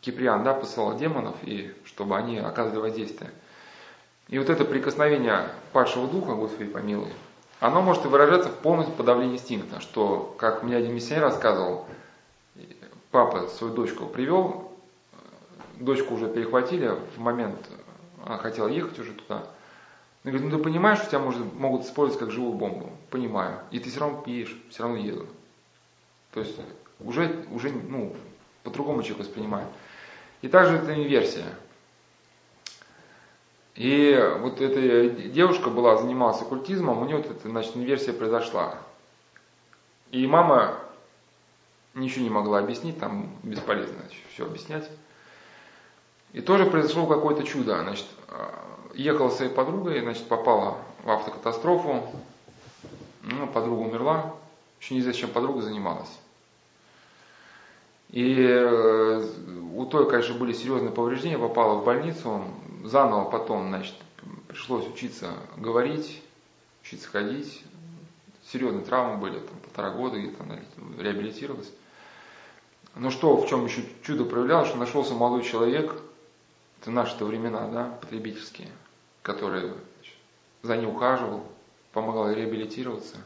[0.00, 3.30] Киприан, да, посылал демонов, и чтобы они оказывали воздействие.
[4.28, 7.12] И вот это прикосновение падшего духа, Господи помилуй,
[7.60, 11.86] оно может выражаться в полностью подавлении инстинкта, что, как мне один миссионер рассказывал,
[13.14, 14.72] папа свою дочку привел,
[15.76, 17.60] дочку уже перехватили в момент,
[18.24, 19.44] она хотела ехать уже туда,
[20.24, 22.90] он говорит, ну ты понимаешь, что тебя может, могут использовать как живую бомбу?
[23.10, 23.60] Понимаю.
[23.70, 25.28] И ты все равно пьешь, все равно еду.
[26.32, 26.58] То есть
[26.98, 28.16] уже, уже ну,
[28.64, 29.68] по-другому человек воспринимает.
[30.42, 31.46] И также это инверсия.
[33.76, 38.78] И вот эта девушка была, занималась оккультизмом, у нее вот эта, значит, инверсия произошла.
[40.10, 40.80] И мама
[41.94, 44.02] ничего не могла объяснить, там бесполезно
[44.32, 44.88] все объяснять.
[46.32, 47.80] И тоже произошло какое-то чудо.
[47.82, 48.06] Значит,
[48.94, 52.02] ехала с своей подругой, значит, попала в автокатастрофу,
[53.22, 54.34] ну, подруга умерла,
[54.80, 56.18] еще неизвестно, чем подруга занималась.
[58.10, 59.26] И э,
[59.74, 62.44] у той, конечно, были серьезные повреждения, попала в больницу,
[62.84, 63.94] заново потом, значит,
[64.46, 66.22] пришлось учиться говорить,
[66.82, 67.64] учиться ходить,
[68.46, 70.60] серьезные травмы были, там полтора года где-то она
[70.98, 71.72] реабилитировалась.
[72.96, 75.94] Но что, в чем еще чудо проявлялось, что нашелся молодой человек,
[76.80, 78.68] это наши-то времена, да, потребительские,
[79.22, 80.14] который значит,
[80.62, 81.44] за ней ухаживал,
[81.92, 83.16] помогал реабилитироваться.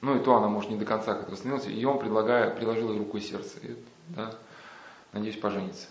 [0.00, 3.16] Ну и то она, может, не до конца как-то восстановилась, и он, предлагая, приложил руку
[3.16, 3.58] и сердце.
[3.62, 3.76] И,
[4.08, 4.34] да,
[5.12, 5.88] надеюсь, пожениться.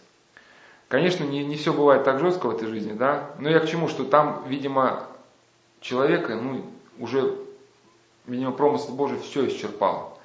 [0.87, 3.87] Конечно, не, не все бывает так жестко в этой жизни, да, но я к чему,
[3.87, 5.07] что там, видимо,
[5.81, 6.65] человека, ну,
[6.97, 7.37] уже,
[8.25, 10.18] видимо, промысл Божий все исчерпал.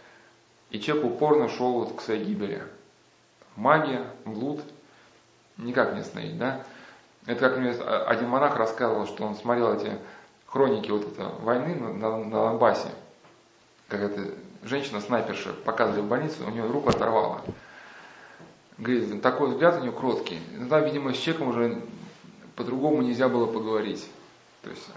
[0.75, 2.61] И человек упорно шел вот к своей гибели.
[3.55, 4.61] Магия, блуд,
[5.57, 6.65] никак не остановить, да.
[7.27, 9.97] Это как мне один монах рассказывал, что он смотрел эти
[10.47, 12.89] хроники вот этой войны на, на, на Донбассе,
[13.87, 14.35] как эта
[14.65, 17.43] женщина-снайперша показывали в больнице, у нее руку оторвала.
[18.77, 20.41] Говорит, такой взгляд у нее кроткий.
[20.57, 21.83] Иногда, видимо, с человеком уже
[22.57, 24.11] по-другому нельзя было поговорить.
[24.63, 24.89] То есть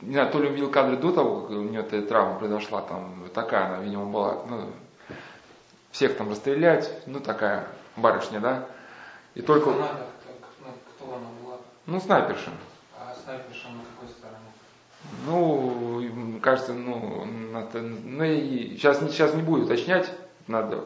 [0.00, 3.24] не знаю, то ли увидел кадры до того, как у нее эта травма произошла, там
[3.34, 4.70] такая она, видимо, была, ну,
[5.90, 8.66] всех там расстрелять, ну, такая барышня, да.
[9.34, 9.70] И только...
[9.70, 11.56] Она, кто, кто она была?
[11.86, 12.50] Ну, снайперша.
[12.96, 14.38] А снайперша на какой стороне?
[15.26, 20.12] Ну, кажется, ну, это, ну и сейчас, сейчас не буду уточнять,
[20.46, 20.84] надо,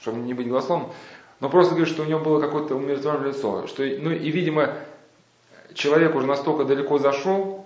[0.00, 0.90] чтобы не быть голословным,
[1.40, 4.74] но просто говорю, что у него было какое-то умиротворенное лицо, что, ну и, видимо,
[5.74, 7.61] человек уже настолько далеко зашел,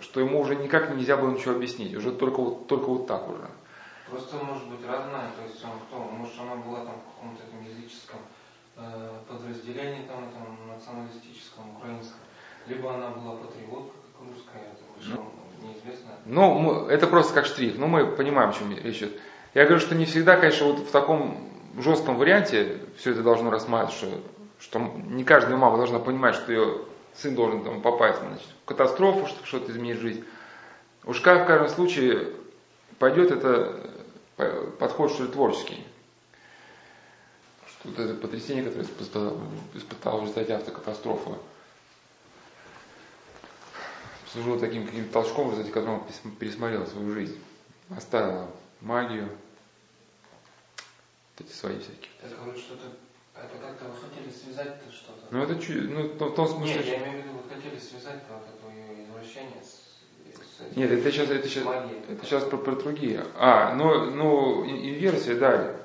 [0.00, 3.48] что ему уже никак нельзя было ничего объяснить, уже только вот, только вот так уже.
[4.08, 5.98] Просто может быть родная, то есть он кто?
[5.98, 8.18] Может она была там в каком-то этом языческом
[8.76, 12.18] э, подразделении, там, там националистическом, украинском,
[12.66, 16.10] либо она была патриотка, как русская, это ну, неизвестно.
[16.26, 19.20] Ну, это просто как штрих, но мы понимаем, о чем речь идет.
[19.54, 23.94] Я говорю, что не всегда, конечно, вот в таком жестком варианте все это должно рассматривать,
[23.94, 24.06] что,
[24.60, 26.80] что не каждая мама должна понимать, что ее
[27.14, 30.24] сын должен там, попасть значит, в катастрофу, чтобы что-то изменить жизнь.
[31.04, 32.34] Уж как в каждом случае
[32.98, 33.90] пойдет это
[34.78, 35.84] подход, что ли, творческий.
[37.66, 39.40] Что вот это потрясение, которое испытал,
[39.74, 41.30] испытал в результате автокатастрофы,
[44.32, 47.42] служило таким каким-то толчком, в результате которого он пересмотрел свою жизнь.
[47.96, 48.48] Оставила
[48.80, 49.28] магию,
[51.36, 52.10] вот эти свои всякие.
[52.22, 52.28] Я
[53.40, 55.26] говорю, что-то это как-то вы хотели связать-то что-то?
[55.30, 56.74] Ну это чуть, ну в том смысле.
[56.74, 60.90] Нет, я имею в виду, вы хотели связать-то вот это ее извращение с, с Нет,
[60.90, 62.02] это сейчас, это сейчас, магией.
[62.08, 63.24] это сейчас про, про другие.
[63.36, 65.76] А, ну, ну инверсия, да.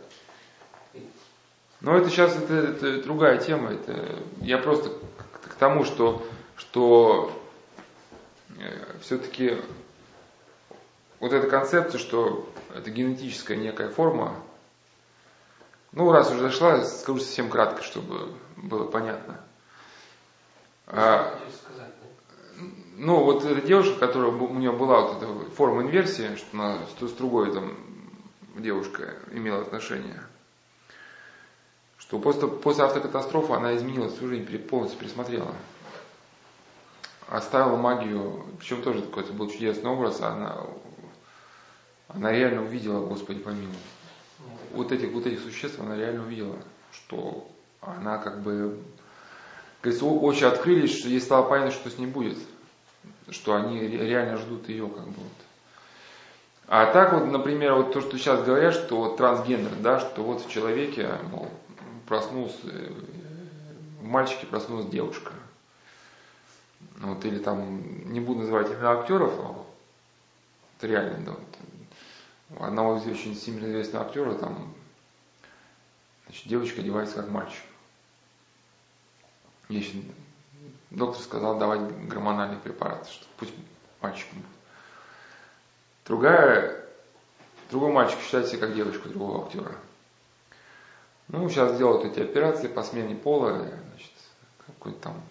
[1.82, 3.72] Но это сейчас это, это другая тема.
[3.72, 7.32] Это я просто к, к тому, что, что
[8.58, 9.58] э, все-таки
[11.20, 14.36] вот эта концепция, что это генетическая некая форма,
[15.96, 19.40] ну, раз уже зашла, скажу совсем кратко, чтобы было понятно.
[20.88, 21.40] А?
[22.98, 27.12] Ну, вот эта девушка, которая у нее была вот эта форма инверсии, что она с
[27.12, 27.78] другой там
[28.58, 30.22] девушка имела отношение,
[31.98, 35.56] что после, после автокатастрофы она изменила свою жизнь, полностью пересмотрела.
[37.30, 40.58] Оставила магию, причем тоже какой-то был чудесный образ, она,
[42.10, 43.76] она реально увидела, Господи помилуй
[44.74, 46.56] вот этих, вот этих существ она реально увидела,
[46.92, 47.48] что
[47.82, 48.78] она как бы,
[49.82, 52.38] говорится, очи открылись, что ей стало понятно, что с ней будет,
[53.30, 55.32] что они реально ждут ее как бы вот.
[56.68, 60.44] А так вот, например, вот то, что сейчас говорят, что вот трансгендер, да, что вот
[60.44, 61.48] в человеке, мол,
[62.08, 62.58] проснулся,
[64.02, 65.32] в мальчике проснулась девушка.
[66.98, 69.66] Вот, или там, не буду называть имена актеров, но
[70.78, 71.40] это реально, да, вот,
[72.60, 74.74] одного из очень сильно известного актера, там,
[76.26, 77.64] значит, девочка одевается как мальчик.
[79.70, 80.04] Если
[80.92, 83.54] доктор сказал давать гормональный препарат, что пусть
[84.02, 84.52] мальчиком будет.
[86.06, 86.86] Другая,
[87.72, 89.72] другой мальчик считает себя как девочка другого актера.
[91.28, 94.12] Ну, сейчас делают эти операции по смене пола, значит,
[94.66, 95.22] какой-то там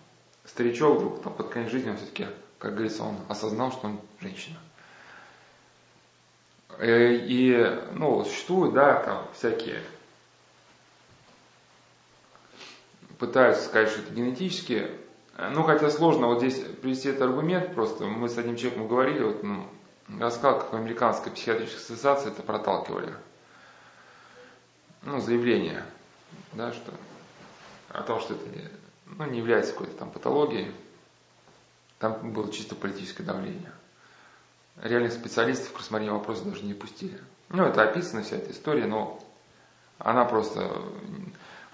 [0.45, 2.27] старичок вдруг там, под конец жизни он все-таки,
[2.59, 4.59] как говорится, он осознал, что он женщина.
[6.79, 9.83] Э, и, ну, существуют, да, там всякие
[13.19, 14.91] пытаются сказать, что это генетически,
[15.37, 19.43] Ну, хотя сложно вот здесь привести этот аргумент, просто мы с одним человеком говорили, вот,
[19.43, 19.67] ну,
[20.21, 23.15] рассказал, как в Американской психиатрической ассоциации это проталкивали.
[25.03, 25.85] Ну, заявление,
[26.53, 26.93] да, что
[27.89, 28.45] о том, что это
[29.07, 30.73] ну, не является какой-то там патологией.
[31.99, 33.73] Там было чисто политическое давление.
[34.83, 37.21] Реальных специалистов к рассмотрению вопроса даже не пустили.
[37.49, 39.21] Ну, это описана вся эта история, но
[39.99, 40.71] она просто...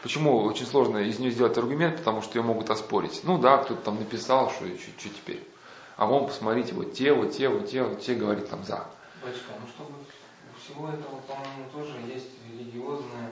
[0.02, 3.20] Почему очень сложно из нее сделать аргумент, потому что ее могут оспорить.
[3.24, 5.46] Ну да, кто-то там написал, что, что, что теперь.
[5.96, 8.86] А вон, посмотрите, вот те, вот те, вот те, вот те говорит там за.
[9.22, 9.98] Батюшка, ну чтобы
[10.58, 13.30] всего этого, по-моему, тоже есть религиозное,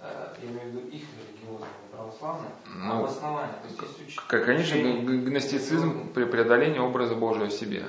[0.00, 3.54] э, я имею в виду их религиозное, православное, ну, обоснование.
[3.62, 7.86] То есть, есть как, конечно, гностицизм при преодолении образа Божия в себе.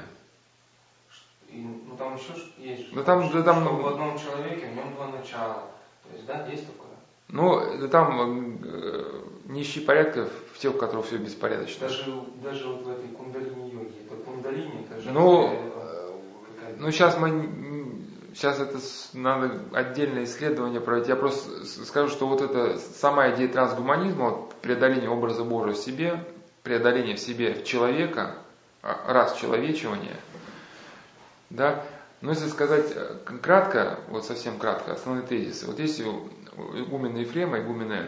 [1.52, 2.94] И, ну там еще есть.
[2.94, 5.64] Да там, да, там, что в одном человеке в нем два начала.
[6.04, 6.90] То есть, да, есть такое.
[7.28, 11.88] Ну, там э, нищий порядка в тех, у которых все беспорядочно.
[11.88, 16.10] Даже, даже вот в этой кундалини йоге, это кундалини, это же ну, э,
[16.78, 17.30] ну, сейчас мы
[18.34, 18.80] сейчас это
[19.14, 21.10] надо отдельное исследование проводить.
[21.10, 26.24] Я просто скажу, что вот это сама идея трансгуманизма, вот преодоление образа Божия в себе,
[26.64, 28.36] преодоление в себе человека,
[28.82, 30.16] а, раз человечивание,
[31.50, 31.84] да,
[32.22, 35.66] но если сказать э, кратко, вот совсем кратко, основные тезисы.
[35.66, 38.08] Вот если игумена Ефрема, игумена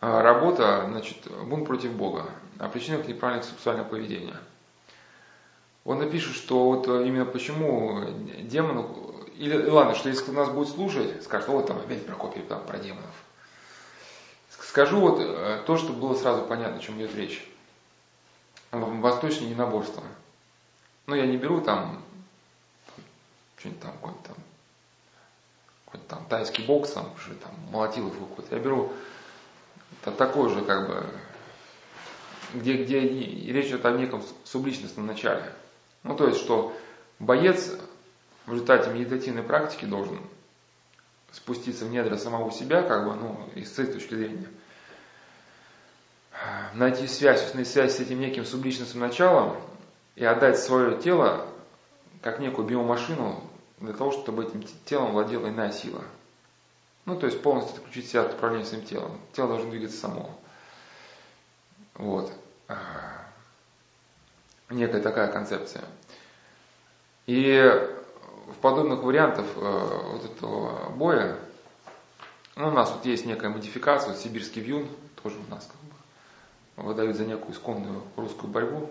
[0.00, 2.26] а, работа, значит, бунт против Бога,
[2.58, 4.36] о причинах неправильного сексуального поведения.
[5.84, 8.04] Он напишет, что вот именно почему
[8.40, 12.78] демону, или ладно, что если нас будет слушать, скажет, вот там опять Прокопий там, про
[12.78, 13.14] демонов.
[14.50, 17.48] Скажу вот э, то, что было сразу понятно, о чем идет речь.
[18.72, 20.02] Восточное единоборство.
[21.06, 22.02] Ну, я не беру там,
[23.58, 24.36] что-нибудь там, какой-нибудь там,
[25.84, 28.56] какой-нибудь там тайский бокс, там, уже там, молотилов какой-то.
[28.56, 28.92] Я беру
[30.02, 31.06] такой же, как бы,
[32.54, 35.52] где, где речь идет о неком субличностном начале.
[36.02, 36.74] Ну, то есть, что
[37.18, 37.76] боец
[38.46, 40.20] в результате медитативной практики должен
[41.32, 44.48] спуститься в недра самого себя, как бы, ну, из этой точки зрения,
[46.74, 49.56] найти связь, установить связь с этим неким субличностным началом
[50.16, 51.46] и отдать свое тело
[52.22, 53.42] как некую биомашину
[53.78, 56.02] для того, чтобы этим телом владела иная сила.
[57.04, 59.20] Ну, то есть полностью отключить себя от управления своим телом.
[59.32, 60.30] Тело должно двигаться само.
[61.94, 62.32] Вот.
[64.70, 65.84] Некая такая концепция.
[67.26, 67.60] И
[68.48, 71.36] в подобных вариантах э, вот этого боя,
[72.56, 74.88] ну, у нас вот есть некая модификация, вот сибирский вьюн,
[75.22, 78.90] тоже у нас как бы выдают за некую исконную русскую борьбу.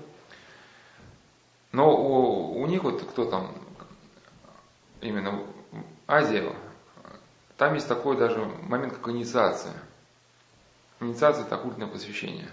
[1.73, 3.51] Но у, у них вот кто там,
[5.01, 5.43] именно
[6.07, 6.55] Азия,
[7.57, 9.73] там есть такой даже момент, как инициация.
[10.99, 12.49] Инициация– это оккультное посвящение.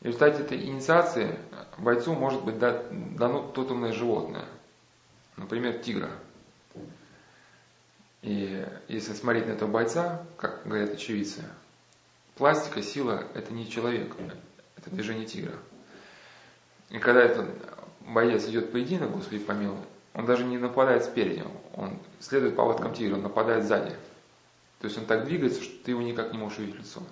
[0.00, 1.38] И в результате этой инициации
[1.78, 4.44] бойцу может быть дано тотемное животное.
[5.38, 6.10] Например, тигра.
[8.20, 11.42] И если смотреть на этого бойца, как говорят очевидцы,
[12.36, 14.14] пластика, сила– это не человек,
[14.76, 15.56] это движение тигра.
[16.90, 17.46] И когда этот
[18.00, 19.78] боец идет поединок, Господи помилуй,
[20.12, 21.44] он даже не нападает спереди,
[21.74, 23.96] он следует поводкам тигра, он нападает сзади.
[24.80, 27.02] То есть он так двигается, что ты его никак не можешь увидеть лицо.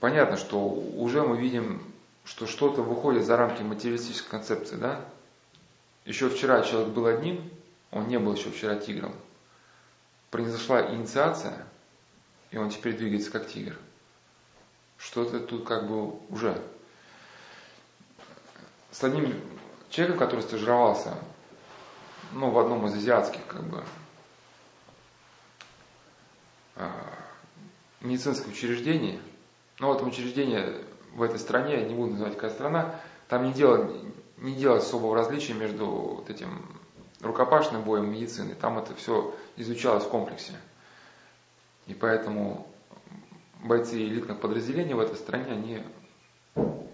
[0.00, 1.82] Понятно, что уже мы видим,
[2.24, 5.00] что что-то выходит за рамки материалистической концепции, да?
[6.04, 7.50] Еще вчера человек был одним,
[7.90, 9.14] он не был еще вчера тигром.
[10.30, 11.66] Произошла инициация,
[12.50, 13.76] и он теперь двигается как тигр
[15.04, 16.60] что-то тут как бы уже.
[18.90, 19.40] С одним
[19.90, 21.14] человеком, который стажировался,
[22.32, 23.84] ну, в одном из азиатских, как бы,
[26.76, 26.90] а,
[28.00, 29.20] медицинских учреждений,
[29.78, 32.94] ну, в этом учреждении в этой стране, я не буду называть какая страна,
[33.28, 33.90] там не делать,
[34.38, 36.66] не делать особого различия между вот этим
[37.20, 38.54] рукопашным боем и медициной.
[38.54, 40.52] Там это все изучалось в комплексе.
[41.86, 42.66] И поэтому
[43.64, 45.82] бойцы элитных подразделений в этой стране, они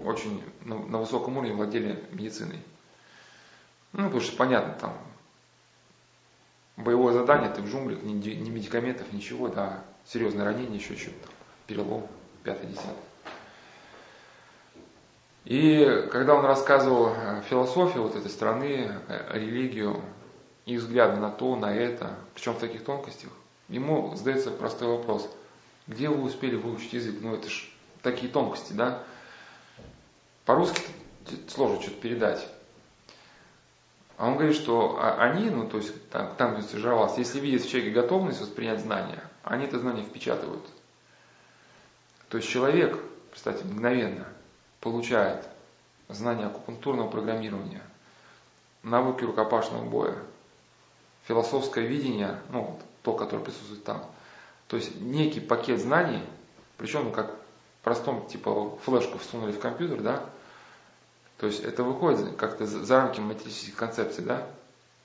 [0.05, 2.61] очень на, на высоком уровне владели медициной.
[3.93, 4.97] Ну, потому что понятно, там
[6.77, 11.29] боевое задание, ты в джунглях, ни, ни медикаментов, ничего, да, серьезное ранение, еще что-то,
[11.67, 12.07] перелом,
[12.45, 12.95] пятый, десятый.
[15.45, 17.15] И когда он рассказывал
[17.49, 18.93] философию вот этой страны,
[19.31, 20.01] религию,
[20.67, 23.31] их взгляды на то, на это, причем в таких тонкостях,
[23.69, 25.29] ему задается простой вопрос–
[25.91, 27.17] где вы успели выучить язык?
[27.21, 27.69] Ну, это ж
[28.01, 29.03] такие тонкости, да?
[30.45, 30.83] По-русски
[31.49, 32.47] сложно что-то передать.
[34.17, 37.69] А он говорит, что они, ну, то есть там, там где стажировался, если видят в
[37.69, 40.65] человеке готовность воспринять знания, они это знание впечатывают.
[42.29, 42.99] То есть человек,
[43.33, 44.27] кстати, мгновенно
[44.81, 45.49] получает
[46.09, 47.83] знания акупунктурного программирования,
[48.85, 50.17] навыки рукопашного боя,
[51.27, 54.05] философское видение, ну, то, которое присутствует там.
[54.71, 56.23] То есть некий пакет знаний,
[56.79, 57.35] причем как
[57.83, 60.25] простом, типа флешку всунули в компьютер, да,
[61.39, 64.47] то есть это выходит как-то за рамки матерических концепций, да?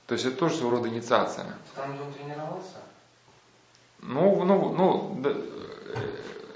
[0.06, 1.46] То есть это тоже своего рода инициация.
[1.74, 2.76] Там, он тренировался?
[4.02, 5.34] Ну, ну, ну, да,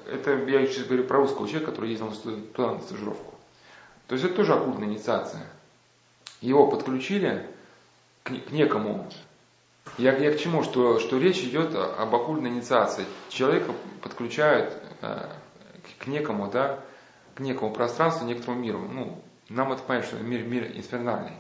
[0.09, 3.35] это я сейчас говорю про русского человека, который ездил туда на стажировку.
[4.07, 5.45] То есть это тоже оккультная инициация.
[6.41, 7.49] Его подключили
[8.23, 9.11] к, к некому.
[9.99, 10.63] Я, я к чему?
[10.63, 13.07] Что, что речь идет об оккультной инициации.
[13.29, 15.29] Человека подключают э,
[15.99, 16.81] к некому, да,
[17.35, 18.81] к некому пространству, некоторому миру.
[18.81, 21.35] Ну, нам это понятно, что мир, мир инфернальный.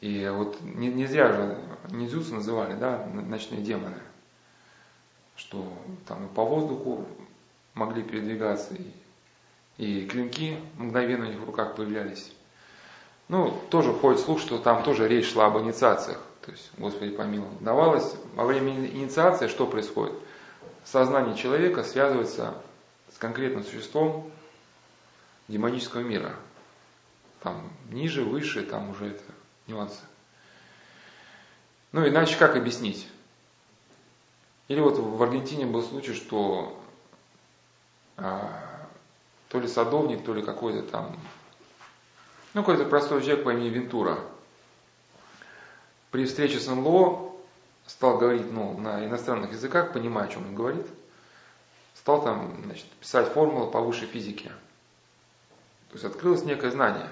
[0.00, 1.58] И вот не, не зря же
[1.90, 3.98] Низюса называли, да, ночные демоны.
[5.36, 5.72] Что
[6.06, 7.06] там по воздуху
[7.74, 8.90] могли передвигаться, и,
[9.78, 12.32] и клинки мгновенно у них в руках появлялись.
[13.28, 16.20] Ну, тоже ходит слух, что там тоже речь шла об инициациях.
[16.42, 20.14] То есть, Господи помилуй, давалось во время инициации, что происходит?
[20.84, 22.54] Сознание человека связывается
[23.14, 24.30] с конкретным существом
[25.46, 26.34] демонического мира.
[27.40, 29.22] Там ниже, выше, там уже это
[29.68, 30.00] нюансы.
[31.92, 33.06] Ну, иначе как объяснить?
[34.66, 36.80] Или вот в Аргентине был случай, что
[38.16, 38.88] а,
[39.48, 41.16] то ли садовник, то ли какой-то там,
[42.54, 44.18] ну какой-то простой человек по имени Вентура,
[46.12, 47.32] при встрече с НЛО
[47.86, 50.86] стал говорить ну, на иностранных языках, понимая, о чем он говорит,
[51.94, 54.50] стал там значит, писать формулы по высшей физике.
[55.88, 57.08] То есть открылось некое знание,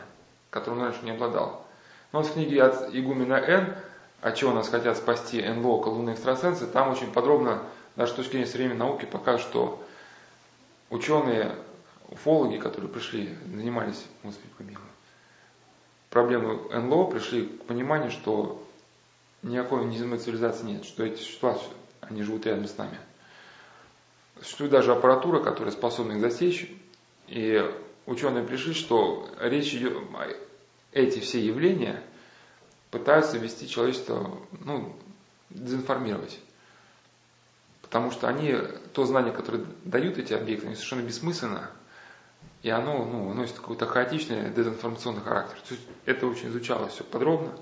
[0.50, 1.66] которым он раньше не обладал.
[2.12, 3.74] Но вот в книге от игумена Н,
[4.20, 7.62] от чего нас хотят спасти НЛО, колдуны экстрасенсы, там очень подробно,
[7.96, 9.82] даже с точки зрения современной науки, показывают, что
[10.90, 11.56] ученые,
[12.08, 14.50] уфологи, которые пришли, занимались, Господи
[16.10, 18.62] проблемой НЛО, пришли к пониманию, что
[19.42, 21.58] никакой неземной цивилизации нет, что эти существа,
[22.00, 22.98] они живут рядом с нами.
[24.40, 26.70] Существует даже аппаратура, которая способна их засечь,
[27.28, 27.62] и
[28.06, 29.94] ученые пришли, что речь идет,
[30.92, 32.02] эти все явления
[32.90, 34.96] пытаются вести человечество, ну,
[35.50, 36.40] дезинформировать.
[37.82, 38.56] Потому что они,
[38.92, 41.70] то знание, которое дают эти объекты, они совершенно бессмысленно,
[42.62, 45.56] и оно ну, носит какой-то хаотичный дезинформационный характер.
[45.68, 47.52] То есть это очень изучалось все подробно.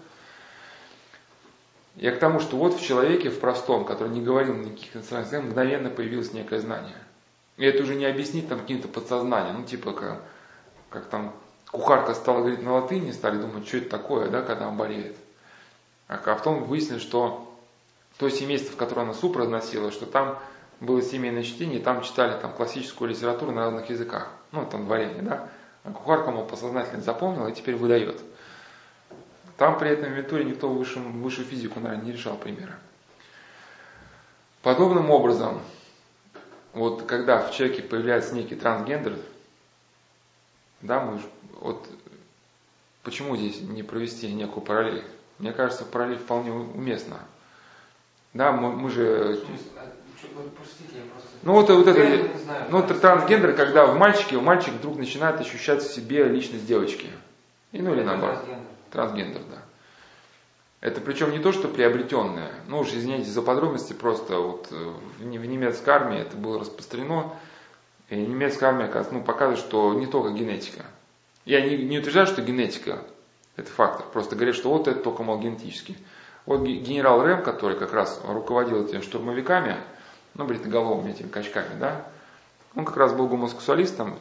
[1.99, 5.51] Я к тому, что вот в человеке, в простом, который не говорил никаких национальных языках,
[5.51, 6.97] мгновенно появилось некое знание.
[7.57, 10.23] И это уже не объяснить там каким-то подсознанием, ну типа как,
[10.91, 11.35] как там
[11.73, 15.17] кухарка стала говорить на латыни, стали думать, что это такое, да, когда она болеет.
[16.07, 17.53] А потом выяснилось, что
[18.17, 20.39] то семейство, в которое она суп разносила, что там
[20.81, 24.31] было семейное чтение, там читали там, классическую литературу на разных языках.
[24.53, 25.49] Ну, там дворяне, да.
[25.83, 28.21] А кухарка, мол, подсознательно запомнила и теперь выдает.
[29.59, 32.75] Там при этом Вентуре никто высшую, высшую физику, наверное, не решал примеры.
[34.63, 35.61] Подобным образом,
[36.73, 39.17] вот когда в человеке появляется некий трансгендер,
[40.81, 41.21] да, мы
[41.61, 41.89] вот
[43.03, 45.05] почему здесь не провести некую параллель?
[45.41, 47.19] Мне кажется, параллель вполне уместна.
[48.35, 49.41] Да, мы, мы же...
[51.43, 52.31] Ну вот, вот это,
[52.71, 57.09] ну это трансгендер, когда в мальчике, у мальчика вдруг начинает ощущать в себе личность девочки.
[57.73, 58.37] И ну или наоборот.
[58.37, 58.78] Трансгендер.
[58.91, 59.59] Трансгендер, да.
[60.81, 62.53] Это причем не то, что приобретенное.
[62.69, 67.33] Ну уж извините за подробности, просто вот э, в, немецкой армии это было распространено.
[68.11, 70.85] И немецкая армия ну, показывает, что не только генетика.
[71.45, 73.03] Я не, не утверждаю, что генетика
[73.57, 74.07] это фактор.
[74.13, 75.97] Просто говорят, что вот это только, мол, генетически.
[76.47, 79.77] Вот генерал Рэм, который как раз руководил этими штурмовиками,
[80.35, 82.07] ну, бритоголовыми этими качками, да,
[82.75, 84.19] он как раз был гомосексуалистом,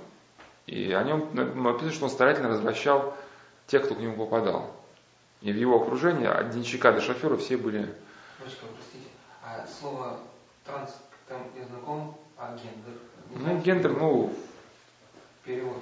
[0.65, 3.15] и о нем написано, что он старательно развращал
[3.67, 4.71] тех, кто к нему попадал.
[5.41, 7.81] И в его окружении от денщика до шофера все были...
[8.39, 9.09] Бочка, простите,
[9.43, 10.17] а слово
[10.65, 10.95] транс,
[11.27, 12.99] там я знаком, а гендер?
[13.35, 14.33] Ну, гендер, ну...
[15.43, 15.77] Перевод.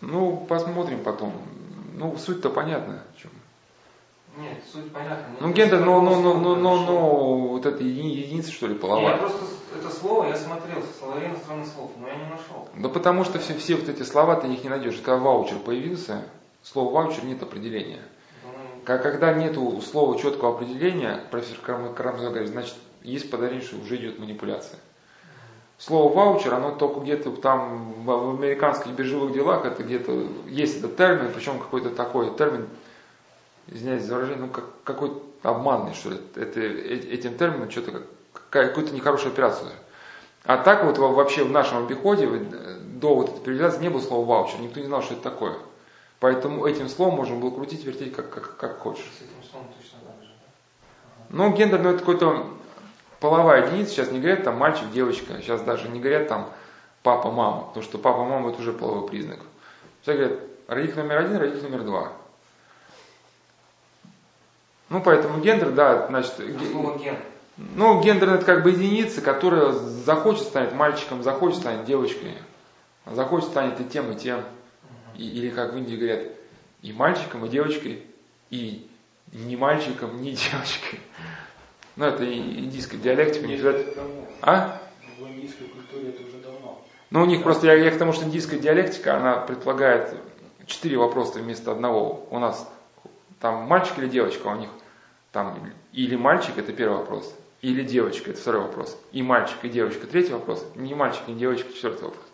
[0.00, 1.32] Ну, посмотрим потом.
[1.94, 3.02] Ну, суть-то понятна.
[3.14, 3.30] В чем.
[4.36, 5.36] Нет, суть понятна.
[5.40, 9.14] Ну, гендер, ну, ну, ну, ну, ну, ну, вот это единица, что ли, половая.
[9.14, 9.44] Нет, просто
[9.76, 12.68] это слово я смотрел, словари иностранных слов, но я не нашел.
[12.76, 14.96] Да потому что все, все вот эти слова ты их не найдешь.
[14.96, 16.24] Когда ваучер появился,
[16.62, 18.00] слово ваучер нет определения.
[18.44, 18.50] Ну,
[18.84, 24.78] когда нет слова четкого определения, профессор Карамзов говорит, значит, есть подозрение, что уже идет манипуляция.
[25.78, 31.30] Слово ваучер, оно только где-то там в американских биржевых делах, это где-то есть этот термин,
[31.32, 32.68] причем какой-то такой термин,
[33.68, 36.18] извиняюсь за выражение, ну как, какой-то обманный, что ли.
[36.34, 38.02] Это, этим термином что-то,
[38.50, 39.70] какую-то нехорошую операцию
[40.44, 44.58] А так вот вообще в нашем обиходе до вот этой привязки не было слова ваучер,
[44.60, 45.54] никто не знал, что это такое.
[46.20, 49.04] Поэтому этим словом можно было крутить, вертеть как, как, как хочешь.
[49.18, 51.26] С этим словом точно так же, да?
[51.30, 52.46] Ну, гендер, ну это какой-то
[53.20, 56.50] половая единица, сейчас не говорят там мальчик, девочка, сейчас даже не говорят там
[57.02, 59.38] папа, мама, потому что папа, мама это уже половой признак.
[60.02, 62.12] Все говорят, родитель номер один, родитель номер два.
[64.88, 66.34] Ну, поэтому гендер, да, значит...
[66.72, 67.16] Слово ген.
[67.56, 72.34] Ну, гендер это как бы единица, которая захочет станет мальчиком, захочет станет девочкой,
[73.04, 74.42] захочет станет и тем, и тем.
[75.18, 76.22] И, или как в Индии говорят,
[76.82, 78.02] и мальчиком, и девочкой,
[78.50, 78.88] и
[79.32, 81.00] не мальчиком, не девочкой.
[81.96, 83.46] Ну, это индийская диалектика.
[83.46, 83.60] Не
[84.40, 84.80] а?
[85.18, 86.80] В индийской культуре это уже давно.
[87.10, 90.14] Ну, у них просто, я, я к тому, что индийская диалектика, она предполагает
[90.66, 92.26] четыре вопроса вместо одного.
[92.30, 92.70] У нас
[93.40, 94.70] там мальчик или девочка, а у них
[95.32, 98.96] там или мальчик, это первый вопрос, или девочка, это второй вопрос.
[99.12, 100.64] И мальчик, и девочка, третий вопрос.
[100.76, 102.24] Не мальчик, не девочка, четвертый вопрос.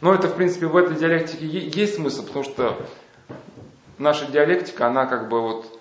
[0.00, 2.80] Но это, в принципе, в этой диалектике есть смысл, потому что
[3.98, 5.80] наша диалектика, она как бы вот...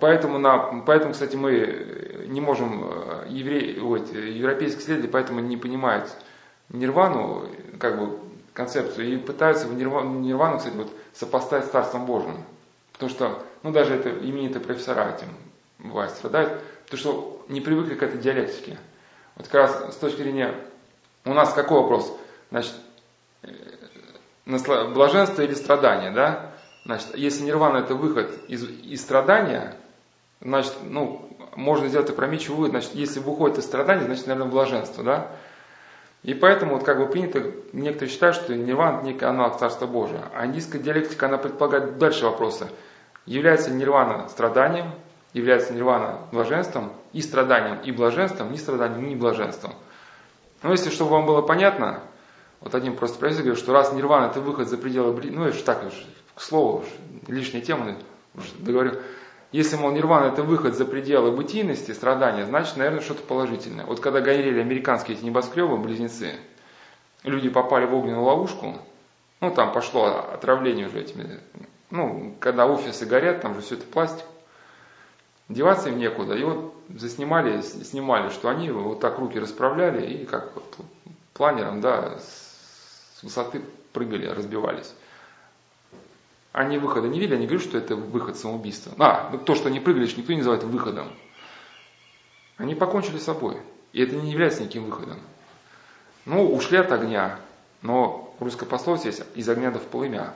[0.00, 6.10] Поэтому, на, поэтому кстати, мы не можем, э, еврей, вот, европейские исследователи поэтому не понимают
[6.70, 7.46] нирвану,
[7.78, 8.18] как бы
[8.52, 12.36] концепцию, и пытаются в нирвану, нирвану кстати, вот, сопоставить с Царством Божьим.
[12.92, 15.28] Потому что, ну даже это именитые профессора этим
[15.78, 18.78] бывает страдают, потому что не привыкли к этой диалектике.
[19.36, 20.54] Вот как раз с точки зрения,
[21.24, 22.16] у нас какой вопрос?
[22.52, 22.74] Значит,
[24.92, 26.50] блаженство или страдание, да?
[26.84, 29.74] Значит, если нирвана это выход из, из страдания,
[30.42, 35.30] значит, ну, можно сделать опрометчивый вывод, значит, если выходит из страдания, значит, наверное, блаженство, да?
[36.22, 40.22] И поэтому вот как бы принято, некоторые считают, что нирвана это некий аналог Царства Божия.
[40.34, 42.68] А индийская диалектика, она предполагает дальше вопросы.
[43.24, 44.92] Является нирвана страданием,
[45.32, 49.72] является нирвана блаженством, и страданием, и блаженством, ни страданием, ни блаженством.
[50.62, 52.02] Но если, чтобы вам было понятно,
[52.62, 55.64] вот один просто профессор говорит, что раз нирвана это выход за пределы, ну это же
[55.64, 55.84] так,
[56.34, 56.84] к слову,
[57.26, 57.96] лишняя тема,
[58.34, 59.00] уж договорю.
[59.50, 63.84] Если, мол, нирвана это выход за пределы бытийности, страдания, значит, наверное, что-то положительное.
[63.84, 66.36] Вот когда горели американские эти небоскребы, близнецы,
[67.22, 68.78] люди попали в огненную ловушку,
[69.40, 71.40] ну там пошло отравление уже этими,
[71.90, 74.24] ну, когда офисы горят, там же все это пластик,
[75.50, 76.34] деваться им некуда.
[76.34, 80.52] И вот заснимали, снимали, что они вот так руки расправляли и как
[81.34, 82.18] планером, да,
[83.22, 83.62] с высоты
[83.92, 84.92] прыгали, разбивались.
[86.50, 88.92] Они выхода не видели, они говорят, что это выход самоубийства.
[88.98, 91.12] А, ну то, что они прыгали, никто не называет выходом.
[92.56, 93.58] Они покончили с собой.
[93.92, 95.18] И это не является никаким выходом.
[96.24, 97.38] Ну, ушли от огня,
[97.80, 100.34] но русская пословица есть из огня до в полымя.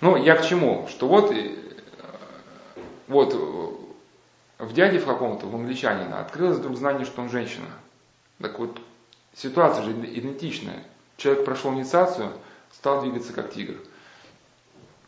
[0.00, 0.86] Ну, я к чему?
[0.88, 1.54] Что вот, э,
[3.06, 3.34] вот
[4.58, 7.68] в дяде в каком-то, в англичанина, открылось вдруг знание, что он женщина.
[8.40, 8.78] Так вот,
[9.34, 10.82] ситуация же идентичная.
[11.16, 12.32] Человек прошел инициацию,
[12.72, 13.76] стал двигаться как тигр.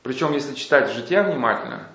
[0.02, 1.88] Причем, если читать жития внимательно,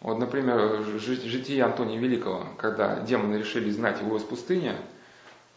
[0.00, 4.76] вот, например, житие Антония Великого, когда демоны решили знать его из пустыни,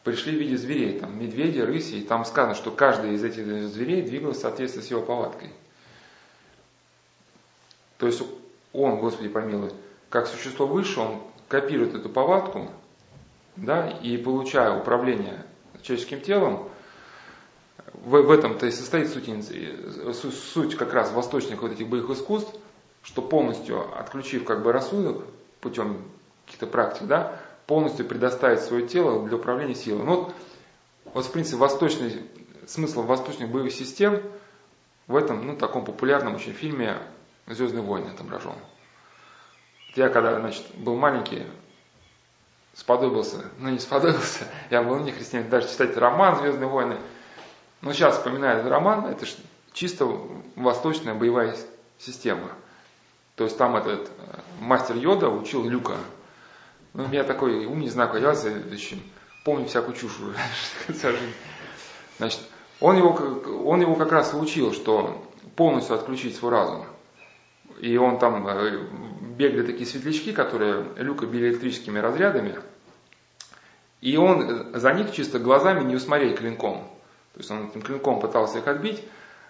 [0.04, 4.02] пришли в виде зверей, там, медведя, рыси, и там сказано, что каждый из этих зверей
[4.02, 5.50] двигался в соответствии с его повадкой.
[7.98, 8.24] То есть
[8.72, 9.72] он, Господи помилуй,
[10.10, 12.72] как существо выше, он копирует эту повадку,
[13.58, 15.46] да, и получая управление
[15.82, 16.70] человеческим телом,
[17.94, 19.30] в, в этом-то и состоит суть,
[20.54, 22.54] суть как раз восточных вот этих боевых искусств,
[23.04, 25.24] что полностью отключив как бы рассудок
[25.62, 26.04] путем
[26.46, 30.04] каких-то практик, да, полностью предоставить свое тело для управления силой.
[30.04, 30.34] Ну, вот,
[31.14, 32.24] вот в принципе восточный
[32.68, 34.22] смысл восточных боевых систем
[35.08, 36.98] в этом, ну, таком популярном очень фильме
[37.48, 38.54] «Звездные войны» отображен.
[39.96, 41.46] Я когда, значит, был маленький,
[42.74, 46.98] сподобился, ну не сподобился, я был не христианин, даже читать роман «Звездные войны»,
[47.82, 49.26] но сейчас вспоминаю этот роман, это
[49.74, 50.06] чисто
[50.56, 51.56] восточная боевая
[51.98, 52.50] система.
[53.36, 55.96] То есть там этот э, мастер Йода учил Люка.
[56.94, 59.02] Ну, я такой ум не знаю, я следующим,
[59.46, 60.18] помню всякую чушь.
[62.18, 62.42] Значит,
[62.82, 63.14] он его,
[63.66, 65.26] он его как раз учил, что
[65.56, 66.86] полностью отключить свой разум.
[67.80, 68.88] И он там э,
[69.38, 72.60] бегали такие светлячки, которые Люка били электрическими разрядами.
[74.02, 76.86] И он за них чисто глазами не усмотреть клинком.
[77.34, 79.04] То есть он этим клинком пытался их отбить,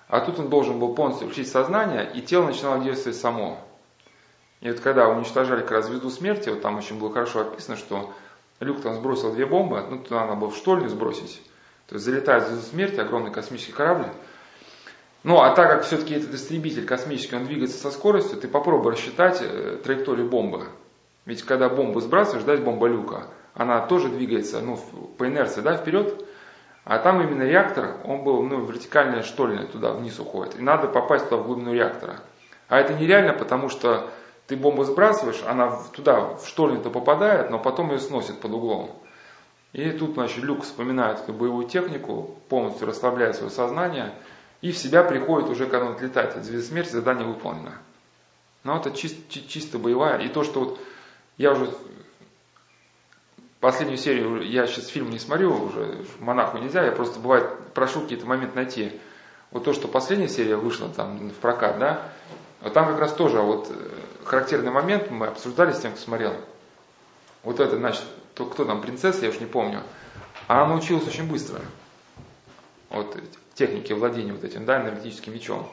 [0.08, 3.60] а тут он должен был полностью включить сознание, и тело начинало действовать само.
[4.62, 8.14] И вот когда уничтожали как раз звезду смерти, вот там очень было хорошо описано, что
[8.60, 11.42] Люк там сбросил две бомбы, ну туда надо было в штольню сбросить.
[11.88, 14.08] То есть залетает звезду смерти, огромный космический корабль.
[15.24, 19.40] Ну, а так как все-таки этот истребитель космический, он двигается со скоростью, ты попробуй рассчитать
[19.42, 20.68] э, траекторию бомбы.
[21.26, 24.78] Ведь когда бомбу сбрасываешь, дать бомба люка, она тоже двигается ну,
[25.18, 26.26] по инерции да, вперед,
[26.86, 30.58] а там именно реактор, он был ну, вертикально штольный, туда вниз уходит.
[30.58, 32.18] И надо попасть туда в глубину реактора.
[32.68, 34.10] А это нереально, потому что
[34.48, 38.92] ты бомбу сбрасываешь, она туда, в штольню-то попадает, но потом ее сносит под углом.
[39.74, 44.14] И тут, значит, Люк вспоминает эту боевую технику, полностью расслабляет свое сознание,
[44.62, 47.74] и в себя приходит уже, когда он отлетает от звезды смерти, задание выполнено.
[48.64, 50.20] Но это чисто, чисто боевая.
[50.20, 50.80] И то, что вот
[51.38, 51.70] я уже
[53.60, 58.26] последнюю серию, я сейчас фильм не смотрю, уже монаху нельзя, я просто бывает прошу какие-то
[58.26, 59.00] моменты найти.
[59.52, 62.10] Вот то, что последняя серия вышла там в прокат, да,
[62.62, 63.90] вот там как раз тоже вот э,
[64.24, 66.36] характерный момент, мы обсуждали с тем, кто смотрел.
[67.44, 68.04] Вот это, значит,
[68.36, 69.82] то, кто там, принцесса, я уж не помню.
[70.48, 71.62] А она научилась очень быстро.
[72.90, 73.18] Вот
[73.54, 75.70] техники владения вот этим, да, энергетическим мечом.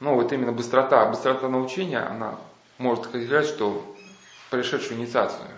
[0.00, 2.36] Ну, вот именно быстрота, быстрота научения, она
[2.78, 3.94] может сказать, что
[4.50, 5.48] происшедшую инициацию.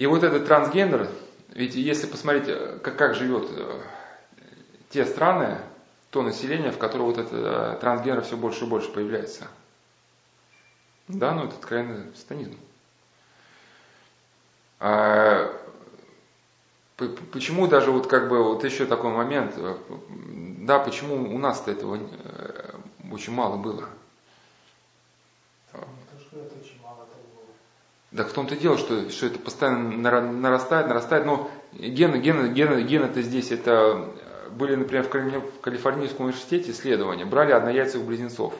[0.00, 1.10] И вот этот трансгендер,
[1.50, 3.82] ведь если посмотреть, э, как, как живет э,
[4.88, 5.58] те страны,
[6.08, 9.46] то население, в котором вот этот э, трансгендер все больше и больше появляется.
[11.06, 12.56] Да, ну это откровенный станизм.
[14.78, 15.54] А,
[16.96, 19.54] почему даже вот как бы вот еще такой момент,
[20.64, 22.00] да, почему у нас-то этого
[23.12, 23.86] очень мало было?
[28.12, 33.22] Да в том-то дело, что, что это постоянно нарастает, нарастает, но гены, гены, гены, гены-то
[33.22, 34.12] здесь это
[34.50, 38.54] были, например, в Калифорнийском университете исследования, брали однояйцевых близнецов.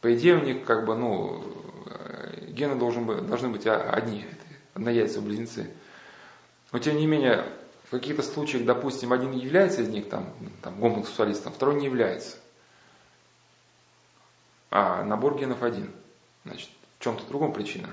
[0.00, 1.44] По идее у них как бы, ну,
[2.48, 4.24] гены должен, должны быть одни,
[4.74, 5.70] однояйцевые близнецы.
[6.72, 7.46] Но тем не менее,
[7.84, 12.36] в каких-то случаях, допустим, один является из них там, там гомосексуалистом, второй не является.
[14.70, 15.92] А набор генов один.
[16.44, 17.88] Значит, в чем-то другом причина.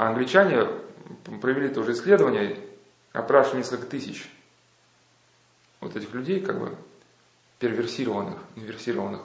[0.00, 0.66] А англичане
[1.42, 2.56] провели тоже исследование,
[3.12, 4.30] опрашивали несколько тысяч
[5.78, 6.74] вот этих людей, как бы
[7.58, 9.20] перверсированных, инверсированных.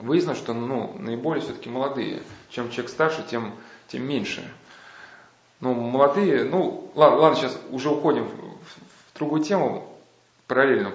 [0.00, 2.24] Выяснилось, что ну, наиболее все-таки молодые.
[2.50, 3.54] Чем человек старше, тем,
[3.86, 4.42] тем меньше.
[5.60, 9.96] Ну, молодые, ну, ладно, ладно, сейчас уже уходим в, в другую тему,
[10.48, 10.90] параллельно.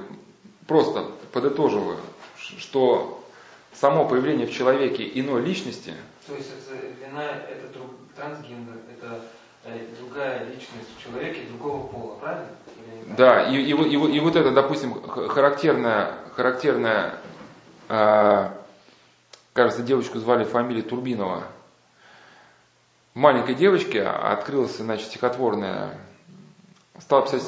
[0.67, 1.97] Просто подытоживаю,
[2.35, 3.23] что
[3.71, 5.93] само появление в человеке иной личности.
[6.27, 9.22] То есть это вина, это друг, трансгендер, это
[9.66, 12.47] э, другая личность в человеке другого пола, правильно?
[13.18, 17.16] Да, и, и, и, и вот это, допустим, характерная, характерная
[17.89, 18.49] э,
[19.53, 21.43] кажется, девочку звали фамилия Турбинова.
[23.14, 25.97] Маленькой девочке открылась, значит, стихотворная,
[26.99, 27.43] стала писать...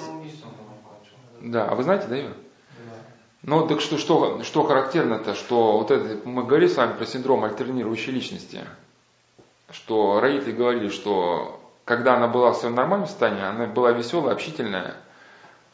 [1.42, 2.34] Да, а вы знаете, да, ее?
[3.42, 7.44] Ну, так что, что, что характерно-то, что вот это, мы говорили с вами про синдром
[7.44, 8.64] альтернирующей личности
[9.72, 14.96] что родители говорили, что когда она была в своем нормальном состоянии, она была веселая, общительная,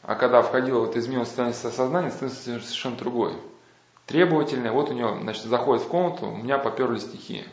[0.02, 3.34] а когда входила в это измененное состояние сознания, становится совершенно другой.
[4.06, 7.44] Требовательная, вот у нее, значит, заходит в комнату, у меня поперли стихи.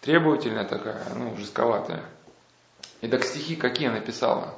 [0.00, 2.02] Требовательная такая, ну, жестковатая.
[3.00, 4.54] И так стихи какие она писала?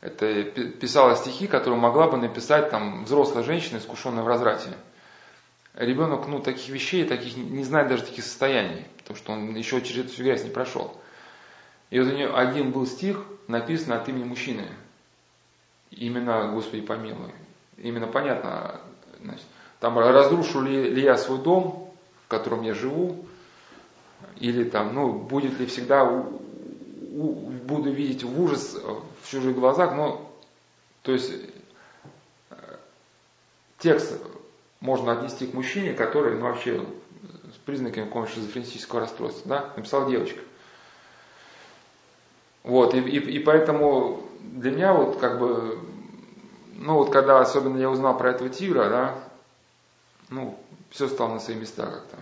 [0.00, 4.70] Это писала стихи, которые могла бы написать там взрослая женщина, искушенная в разврате
[5.78, 10.04] ребенок, ну, таких вещей, таких не знает даже таких состояний, потому что он еще через
[10.04, 10.96] эту всю грязь не прошел.
[11.90, 14.66] И вот у нее один был стих, написан от имени мужчины.
[15.90, 17.32] Именно, Господи, помилуй.
[17.78, 18.80] Именно понятно,
[19.22, 19.44] значит,
[19.80, 21.94] там разрушу ли, ли я свой дом,
[22.26, 23.24] в котором я живу,
[24.36, 26.42] или там, ну, будет ли всегда, у,
[27.14, 27.32] у,
[27.64, 28.74] буду видеть в ужас
[29.22, 30.28] в чужих глазах, но,
[31.02, 31.32] то есть,
[32.50, 32.56] э,
[33.78, 34.20] текст
[34.80, 36.84] можно отнести к мужчине, который ну, вообще
[37.52, 39.48] с признаками какого-то шизофренического расстройства.
[39.48, 39.72] Да?
[39.76, 40.40] Написала девочка.
[42.62, 45.78] Вот, и, и, и поэтому для меня вот как бы,
[46.74, 49.14] ну вот когда особенно я узнал про этого тигра, да,
[50.28, 50.58] ну,
[50.90, 52.16] все стало на свои места как-то.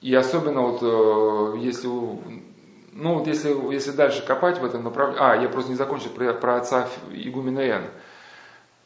[0.00, 5.34] И особенно вот э, если, ну вот если, если дальше копать в этом направлении, а,
[5.34, 7.82] я просто не закончил про, про отца Игумена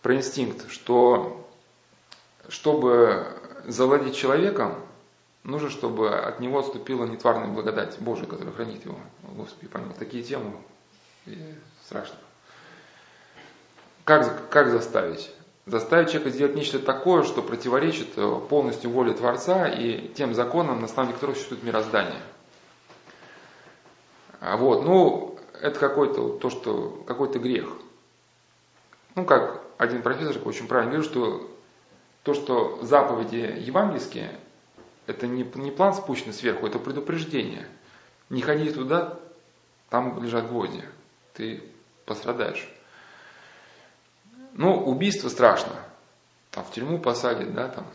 [0.03, 1.47] про инстинкт, что
[2.51, 3.27] чтобы
[3.67, 4.75] завладеть человеком,
[5.45, 8.99] нужно, чтобы от него отступила нетварная благодать Божия, которая хранит его.
[9.23, 10.53] Господи, понял, такие темы
[11.85, 12.17] страшно.
[14.05, 15.31] Как, как заставить?
[15.67, 20.87] Заставить человека сделать нечто такое, что противоречит э, полностью воле Творца и тем законам, на
[20.87, 22.21] основе которых существует мироздание.
[24.41, 27.69] А вот, ну, это какой-то то, что какой-то грех.
[29.15, 31.51] Ну, как один профессор очень правильно говорил, что
[32.23, 34.39] то, что заповеди евангельские,
[35.07, 37.67] это не, не план спущенный сверху, это предупреждение.
[38.29, 39.19] Не ходи туда,
[39.89, 40.85] там лежат гвозди,
[41.35, 41.63] ты
[42.05, 42.69] пострадаешь.
[44.53, 45.73] Ну, убийство страшно.
[46.51, 47.87] Там в тюрьму посадят, да, там.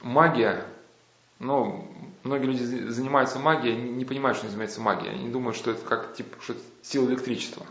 [0.00, 0.64] Магия,
[1.38, 1.88] ну,
[2.22, 5.14] многие люди занимаются магией, не понимают, что они занимаются магией.
[5.14, 7.66] Они думают, что это как типа, что сила электричества.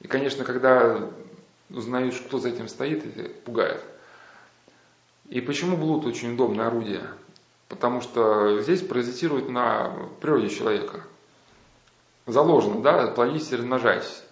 [0.00, 1.08] И, конечно, когда
[1.68, 3.84] узнаешь, кто за этим стоит, это пугает.
[5.30, 7.06] И почему блуд очень удобное орудие?
[7.68, 11.04] Потому что здесь паразитирует на природе человека.
[12.26, 14.22] Заложено, да, плодитесь и размножайтесь.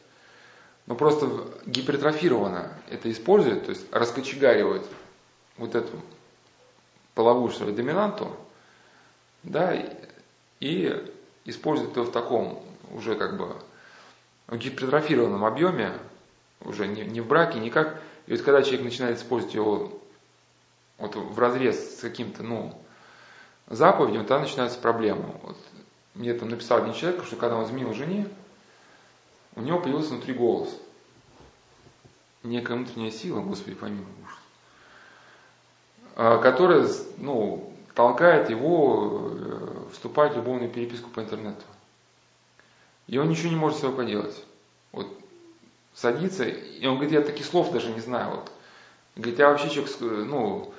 [0.87, 1.29] Но просто
[1.67, 4.83] гипертрофировано это использует, то есть раскочегаривает
[5.57, 6.01] вот эту
[7.15, 8.35] половую что ли, доминанту,
[9.45, 9.77] да,
[10.59, 11.13] и
[11.45, 13.55] использует ее в таком уже как бы
[14.51, 15.93] гипертрофированном объеме,
[16.63, 18.01] уже не, не в браке, никак.
[18.27, 20.01] И вот когда человек начинает использовать его
[20.99, 22.77] вот в разрез с каким-то, ну,
[23.69, 25.35] заповедью, тогда начинаются проблемы.
[25.43, 25.57] Вот
[26.15, 28.29] мне там написал один человек, что когда он изменил жене,
[29.55, 30.69] у него появился внутри голос.
[32.43, 34.39] Некая внутренняя сила, Господи, помимо муж,
[36.43, 36.89] которая,
[37.19, 41.65] ну, толкает его э, вступать в любовную переписку по интернету.
[43.09, 44.45] И он ничего не может с собой поделать.
[44.93, 45.09] Вот
[45.95, 48.37] садится, и он говорит, я таких слов даже не знаю.
[48.37, 48.53] Вот.
[49.17, 50.73] Говорит, я вообще человек, ну,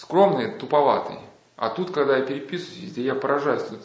[0.00, 1.18] скромный, туповатый.
[1.56, 3.64] А тут, когда я переписываюсь, я поражаюсь.
[3.64, 3.80] Тут,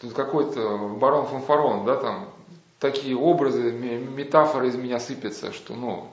[0.00, 2.28] тут какой-то барон фанфарон, да, там,
[2.78, 6.10] такие образы, метафоры из меня сыпятся, что, ну,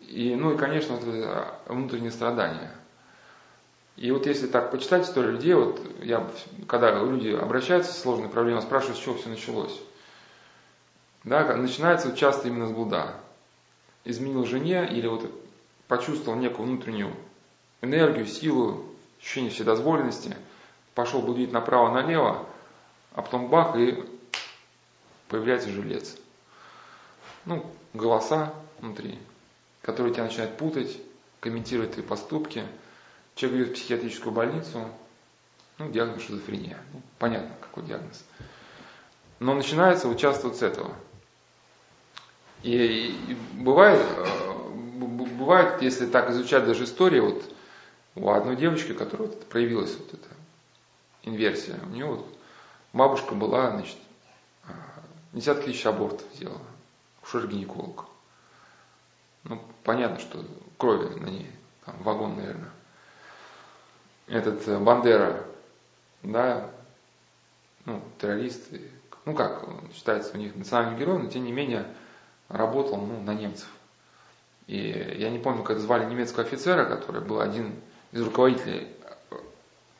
[0.00, 1.04] и, ну и, конечно, вот
[1.66, 2.70] внутреннее страдание.
[3.96, 6.26] И вот если так почитать историю людей, вот я,
[6.66, 9.78] когда люди обращаются с сложной проблемой, спрашивают, с чего все началось.
[11.24, 13.14] Да, начинается часто именно с блуда.
[14.06, 15.30] Изменил жене или вот
[15.90, 17.12] почувствовал некую внутреннюю
[17.82, 18.86] энергию, силу,
[19.18, 20.36] ощущение вседозволенности,
[20.94, 22.46] пошел блудить направо-налево,
[23.12, 24.00] а потом бах, и
[25.26, 26.16] появляется жилец.
[27.44, 29.18] Ну, голоса внутри,
[29.82, 30.96] которые тебя начинают путать,
[31.40, 32.64] комментировать твои поступки.
[33.34, 34.88] Человек идет в психиатрическую больницу,
[35.78, 36.78] ну, диагноз шизофрения.
[36.92, 38.24] Ну, понятно, какой диагноз.
[39.40, 40.94] Но начинается участвовать с этого.
[42.62, 44.00] И, и бывает,
[45.40, 47.42] бывает, если так изучать даже истории, вот
[48.14, 50.28] у одной девочки, которая вот проявилась вот эта
[51.22, 52.26] инверсия, у нее вот
[52.92, 53.96] бабушка была, значит,
[54.64, 54.72] а,
[55.32, 56.60] десятки тысяч абортов сделала,
[57.22, 58.04] ушер-гинеколог.
[59.44, 60.44] Ну, понятно, что
[60.76, 61.50] крови на ней,
[61.86, 62.70] там, вагон, наверное.
[64.26, 65.44] Этот э, Бандера,
[66.22, 66.70] да,
[67.86, 68.82] ну, террористы,
[69.24, 71.86] ну как, он считается у них национальным героем, но тем не менее
[72.48, 73.68] работал ну, на немцев.
[74.70, 77.74] И я не помню, как звали немецкого офицера, который был один
[78.12, 78.86] из руководителей,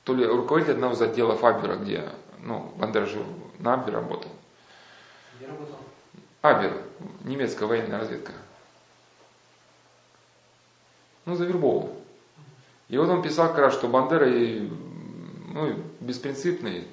[0.05, 2.09] то ли руководитель одного из отделов Абера, где,
[2.39, 3.21] ну, Бандера же
[3.59, 4.31] на Абере работал.
[5.37, 5.75] Где работал?
[6.43, 6.73] Абер,
[7.25, 8.31] немецкая военная разведка.
[11.25, 11.93] Ну, завербовал.
[12.89, 16.87] И вот он писал как раз, что Бандера ну, беспринципный,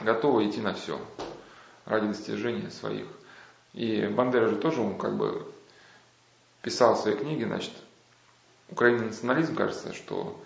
[0.00, 1.00] готовый идти на все
[1.84, 3.08] ради достижения своих.
[3.72, 5.44] И Бандера же тоже, он как бы
[6.64, 7.72] писал в своей книге, значит,
[8.70, 10.42] Украина национализм, кажется, что,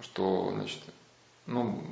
[0.00, 0.80] что, значит,
[1.44, 1.84] ну,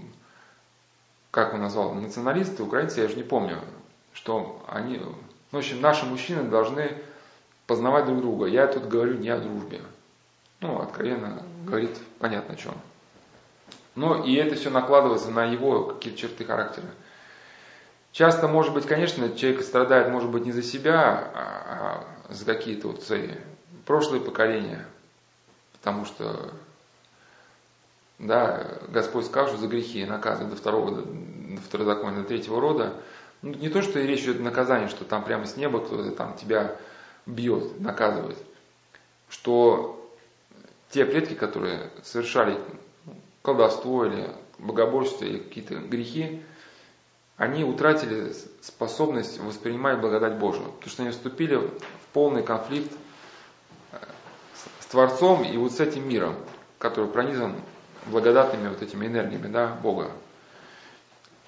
[1.30, 3.60] как он назвал, националисты, украинцы, я же не помню,
[4.14, 5.14] что они, ну,
[5.52, 6.96] в общем, наши мужчины должны
[7.66, 8.46] познавать друг друга.
[8.46, 9.82] Я тут говорю не о дружбе.
[10.60, 12.74] Ну, откровенно говорит понятно о чем.
[13.94, 16.86] Но и это все накладывается на его какие-то черты характера.
[18.14, 23.02] Часто, может быть, конечно, человек страдает, может быть, не за себя, а, за какие-то вот
[23.02, 23.30] свои
[23.86, 24.86] прошлые поколения,
[25.72, 26.52] потому что
[28.20, 32.94] да, Господь сказал, что за грехи наказывает до второго, до второзакония, до третьего рода.
[33.42, 36.36] Ну, не то, что речь идет о наказании, что там прямо с неба кто-то там
[36.36, 36.76] тебя
[37.26, 38.38] бьет, наказывает.
[39.28, 40.08] Что
[40.90, 42.60] те предки, которые совершали
[43.42, 46.44] колдовство или богоборчество или какие-то грехи,
[47.36, 51.72] они утратили способность воспринимать благодать Божию, потому что они вступили в
[52.12, 52.92] полный конфликт
[53.92, 53.96] э,
[54.80, 56.36] с Творцом и вот с этим миром,
[56.78, 57.56] который пронизан
[58.06, 60.10] благодатными вот этими энергиями да, Бога.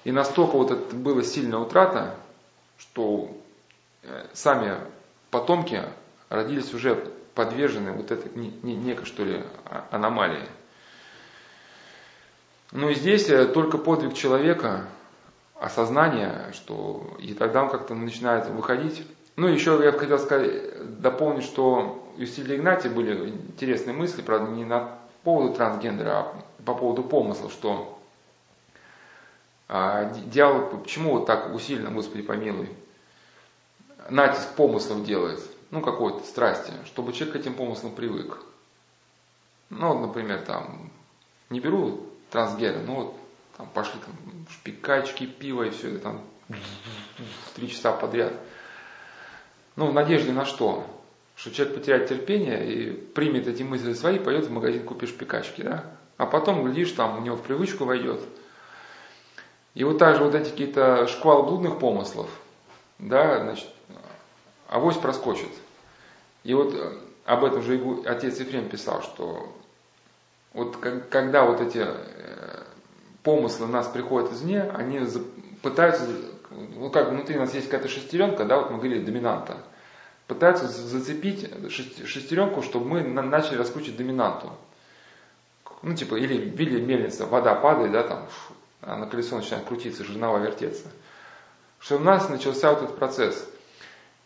[0.03, 2.15] И настолько вот это была сильная утрата,
[2.77, 3.37] что
[4.03, 4.77] э, сами
[5.31, 5.83] потомки
[6.29, 10.47] родились уже подвержены вот этой некой, что ли, а, аномалии.
[12.71, 14.87] Ну и здесь э, только подвиг человека
[15.59, 19.05] осознание, что и тогда он как-то начинает выходить.
[19.35, 24.65] Ну, еще я хотел сказать, дополнить, что у Силья Игнатия были интересные мысли, правда, не
[24.65, 26.35] на поводу трансгендера, а
[26.65, 27.97] по поводу помысла, что
[29.67, 32.69] А дьявол почему вот так усиленно, Господи помилуй,
[34.09, 35.39] натиск помыслов делает,
[35.71, 38.41] ну какой-то страсти, чтобы человек к этим помыслам привык.
[39.69, 40.89] Ну, вот, например, там,
[41.49, 43.15] не беру трансгены, ну вот,
[43.57, 44.15] там пошли там
[44.51, 46.21] шпикачки, пиво и все это там
[47.55, 48.33] три часа подряд.
[49.75, 50.85] Ну, в надежде на что?
[51.35, 55.83] Что человек потеряет терпение и примет эти мысли свои, пойдет в магазин, купишь пикачки, да?
[56.17, 58.21] А потом, глядишь, там у него в привычку войдет.
[59.75, 62.29] И вот также вот эти какие-то шквал блудных помыслов,
[62.97, 63.69] да, значит,
[64.67, 65.51] авось проскочит.
[66.43, 69.55] И вот э, об этом же отец Ефрем писал, что
[70.53, 72.63] вот когда вот эти э,
[73.27, 75.01] помыслы нас приходят извне, они
[75.61, 76.07] пытаются,
[76.49, 79.57] ну как внутри нас есть какая-то шестеренка, да, вот мы говорили, доминанта,
[80.27, 84.53] пытаются зацепить шестеренку, чтобы мы начали раскручивать доминанту.
[85.81, 88.27] Ну, типа, или видели мельница, вода падает, да, там,
[88.81, 90.87] на колесо начинает крутиться, жернова вертеться.
[91.79, 93.45] Что у нас начался вот этот процесс.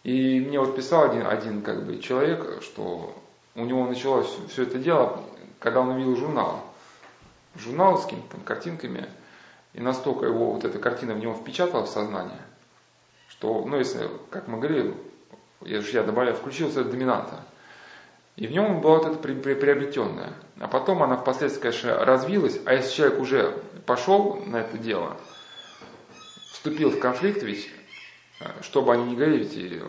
[0.04, 3.16] И мне вот писал один, один как бы, человек, что
[3.56, 5.24] у него началось все это дело,
[5.58, 6.71] когда он увидел журнал.
[7.56, 9.10] Журнал с какими-то картинками,
[9.74, 12.42] и настолько его вот эта картина в него впечатала в сознание,
[13.30, 14.96] что, ну, если, как мы говорили,
[15.62, 17.44] я же я добавляю, включился доминанта.
[18.36, 20.34] И в нем было вот это приобретенное.
[20.60, 25.18] А потом она впоследствии, конечно, развилась, а если человек уже пошел на это дело,
[26.52, 27.70] вступил в конфликт, ведь,
[28.40, 29.84] э, чтобы они не говорили, ведь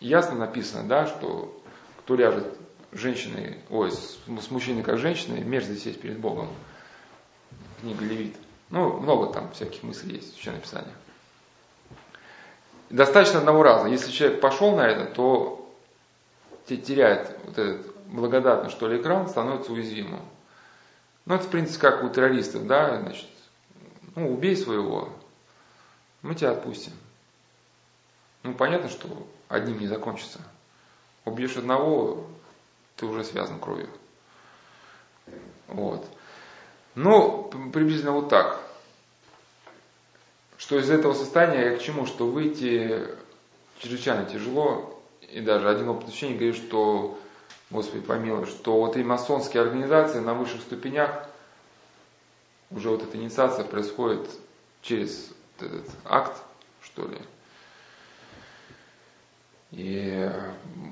[0.00, 1.62] ясно написано, да, что
[1.98, 2.58] кто ляжет
[2.94, 6.48] женщиной, ой, с, с мужчиной как женщиной, мерзость есть перед Богом.
[7.80, 8.36] Книга Левит.
[8.70, 10.92] Ну, много там всяких мыслей есть в Священном Писании.
[12.90, 13.88] Достаточно одного раза.
[13.88, 15.60] Если человек пошел на это, то
[16.66, 20.20] теряет вот этот благодатный, что ли, экран, становится уязвимым.
[21.26, 23.28] Ну, это, в принципе, как у террористов, да, значит,
[24.14, 25.08] ну, убей своего,
[26.22, 26.92] мы тебя отпустим.
[28.42, 29.08] Ну, понятно, что
[29.48, 30.40] одним не закончится.
[31.24, 32.26] Убьешь одного,
[32.96, 33.88] ты уже связан кровью.
[35.68, 36.06] Вот.
[36.94, 38.60] Ну, приблизительно вот так.
[40.56, 42.06] Что из этого состояния я к чему?
[42.06, 43.04] Что выйти
[43.78, 47.18] чрезвычайно тяжело, и даже один опыт учения говорит, что,
[47.70, 51.28] Господи помилуй, что вот и масонские организации на высших ступенях,
[52.70, 54.28] уже вот эта инициация происходит
[54.82, 56.40] через этот акт,
[56.82, 57.18] что ли.
[59.76, 60.30] И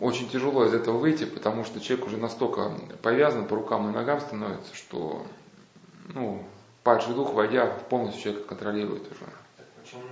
[0.01, 4.21] очень тяжело из этого выйти, потому что человек уже настолько повязан по рукам и ногам
[4.21, 5.25] становится, что
[6.09, 6.45] ну,
[6.83, 9.25] падший дух, войдя, полностью человека контролирует уже.
[9.57, 10.03] Так почему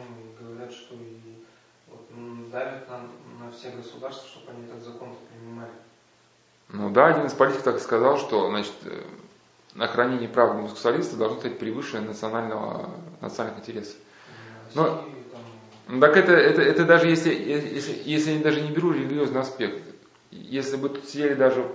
[0.41, 1.45] говорят, что и
[1.89, 2.07] вот,
[2.53, 3.01] давят на,
[3.45, 5.73] на все государства, чтобы они этот закон принимали.
[6.69, 8.75] Ну да, один из политиков так сказал, что значит,
[9.75, 12.89] на хранение прав гомосексуалиста должно стать превыше национального,
[13.21, 13.97] национальных интересов.
[14.77, 15.05] Но,
[15.91, 16.01] там...
[16.01, 19.83] Так это, это, это даже если, если, если они даже не берут религиозный аспект.
[20.31, 21.67] Если бы тут сидели даже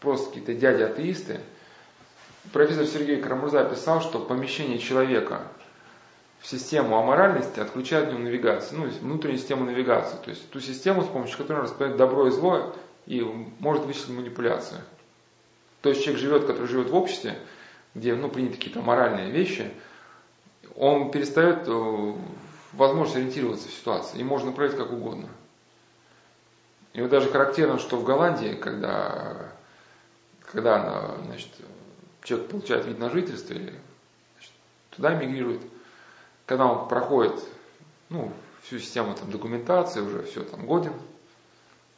[0.00, 1.40] просто какие-то дяди-атеисты,
[2.52, 5.42] профессор Сергей Карамурза писал, что помещение человека
[6.40, 11.02] в систему аморальности отключают в нем навигацию, ну, внутреннюю систему навигации, то есть ту систему,
[11.02, 13.22] с помощью которой он распознает добро и зло и
[13.58, 14.82] может вычислить манипуляцию.
[15.80, 17.38] То есть человек живет, который живет в обществе,
[17.94, 19.70] где ну, приняты какие-то моральные вещи,
[20.76, 22.14] он перестает э,
[22.76, 25.28] возможность ориентироваться в ситуации, и можно проявить как угодно.
[26.92, 29.50] И вот даже характерно, что в Голландии, когда,
[30.40, 31.50] когда значит,
[32.22, 33.74] человек получает вид на жительство, или
[34.34, 34.52] значит,
[34.90, 35.60] туда мигрирует,
[36.46, 37.34] когда он проходит
[38.10, 40.92] ну, всю систему там, документации, уже все там годен,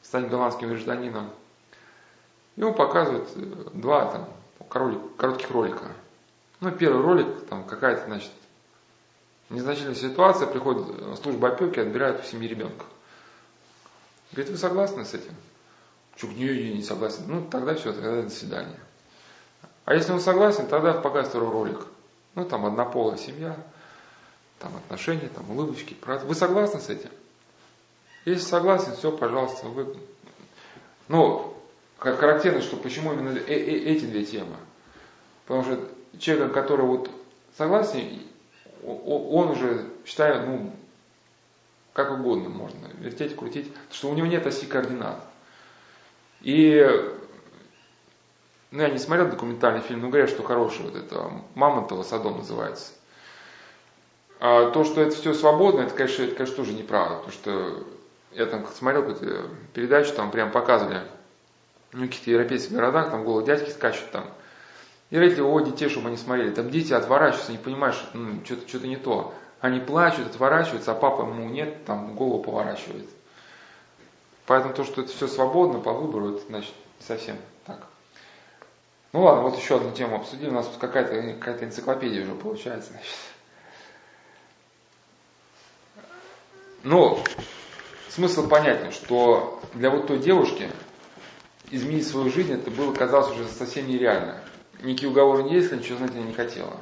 [0.02, 1.30] станет голландским гражданином,
[2.56, 4.28] ему показывают э, два там,
[4.68, 5.84] коротких ролика.
[6.60, 8.30] Ну, первый ролик, там какая-то, значит,
[9.50, 10.86] незначительная ситуация, приходит
[11.22, 12.84] служба опеки, отбирает у семьи ребенка.
[14.32, 15.34] Говорит, вы согласны с этим?
[16.16, 17.24] Чук, не, не, не согласен.
[17.26, 18.78] Ну, тогда все, тогда до свидания.
[19.84, 21.86] А если он согласен, тогда показывает второй ролик.
[22.34, 23.56] Ну, там однополая семья,
[24.58, 25.96] там отношения, там улыбочки.
[26.24, 27.10] Вы согласны с этим?
[28.24, 29.96] Если согласен, все, пожалуйста, вы...
[31.08, 31.54] Ну,
[31.98, 34.56] характерно, что почему именно э, э, эти две темы.
[35.46, 35.88] Потому что
[36.18, 37.10] человек, который вот
[37.56, 38.22] согласен,
[38.84, 40.72] он уже считает, ну,
[41.92, 45.18] как угодно можно, вертеть, крутить, что у него нет оси координат.
[46.42, 46.86] И,
[48.70, 52.92] ну, я не смотрел документальный фильм, но говорят, что хороший вот это Мамонтова Садом называется.
[54.38, 57.16] А то, что это все свободно, это, конечно, это, конечно, тоже неправда.
[57.16, 57.86] Потому что
[58.32, 61.00] я там смотрел какую-то передачу, там прям показывали
[61.92, 64.26] ну, в каких-то европейских городах, там голые дядьки скачут там.
[65.10, 66.50] И родители уводят детей, чтобы они смотрели.
[66.52, 69.32] Там дети отворачиваются, не понимают, что ну, что-то, что-то не то.
[69.60, 73.08] Они плачут, отворачиваются, а папа ему нет, там голову поворачивает.
[74.46, 77.86] Поэтому то, что это все свободно по выбору, это значит совсем так.
[79.12, 80.48] Ну ладно, вот еще одну тему обсудим.
[80.48, 82.90] У нас какая-то какая энциклопедия уже получается.
[82.90, 83.14] Значит.
[86.82, 87.24] Но
[88.08, 90.70] смысл понятен, что для вот той девушки
[91.70, 94.40] изменить свою жизнь, это было, казалось, уже совсем нереально.
[94.82, 96.76] Никакие уговоры не действовали, ничего знать она не хотела.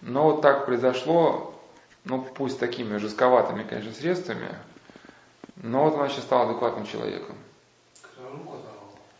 [0.00, 1.54] Но вот так произошло,
[2.04, 4.54] ну пусть такими жестковатыми, конечно, средствами,
[5.56, 7.36] но вот она сейчас стала адекватным человеком.
[8.30, 8.56] Руку?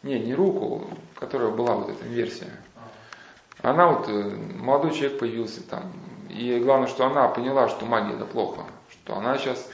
[0.02, 2.50] Не, не руку, которая была вот эта версия.
[3.62, 5.92] Она вот, э, молодой человек появился там.
[6.28, 8.62] И главное, что она поняла, что магия это плохо.
[8.90, 9.68] Что она сейчас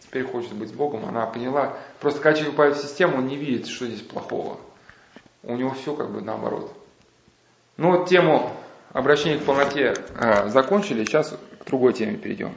[0.00, 1.06] теперь хочет быть с Богом.
[1.06, 1.76] Она поняла.
[2.00, 4.58] Просто когда человек попадает в систему, он не видит, что здесь плохого.
[5.42, 6.72] У него все как бы наоборот.
[7.76, 8.52] Ну вот тему
[8.92, 11.04] обращения к полноте э, закончили.
[11.04, 12.54] Сейчас к другой теме перейдем.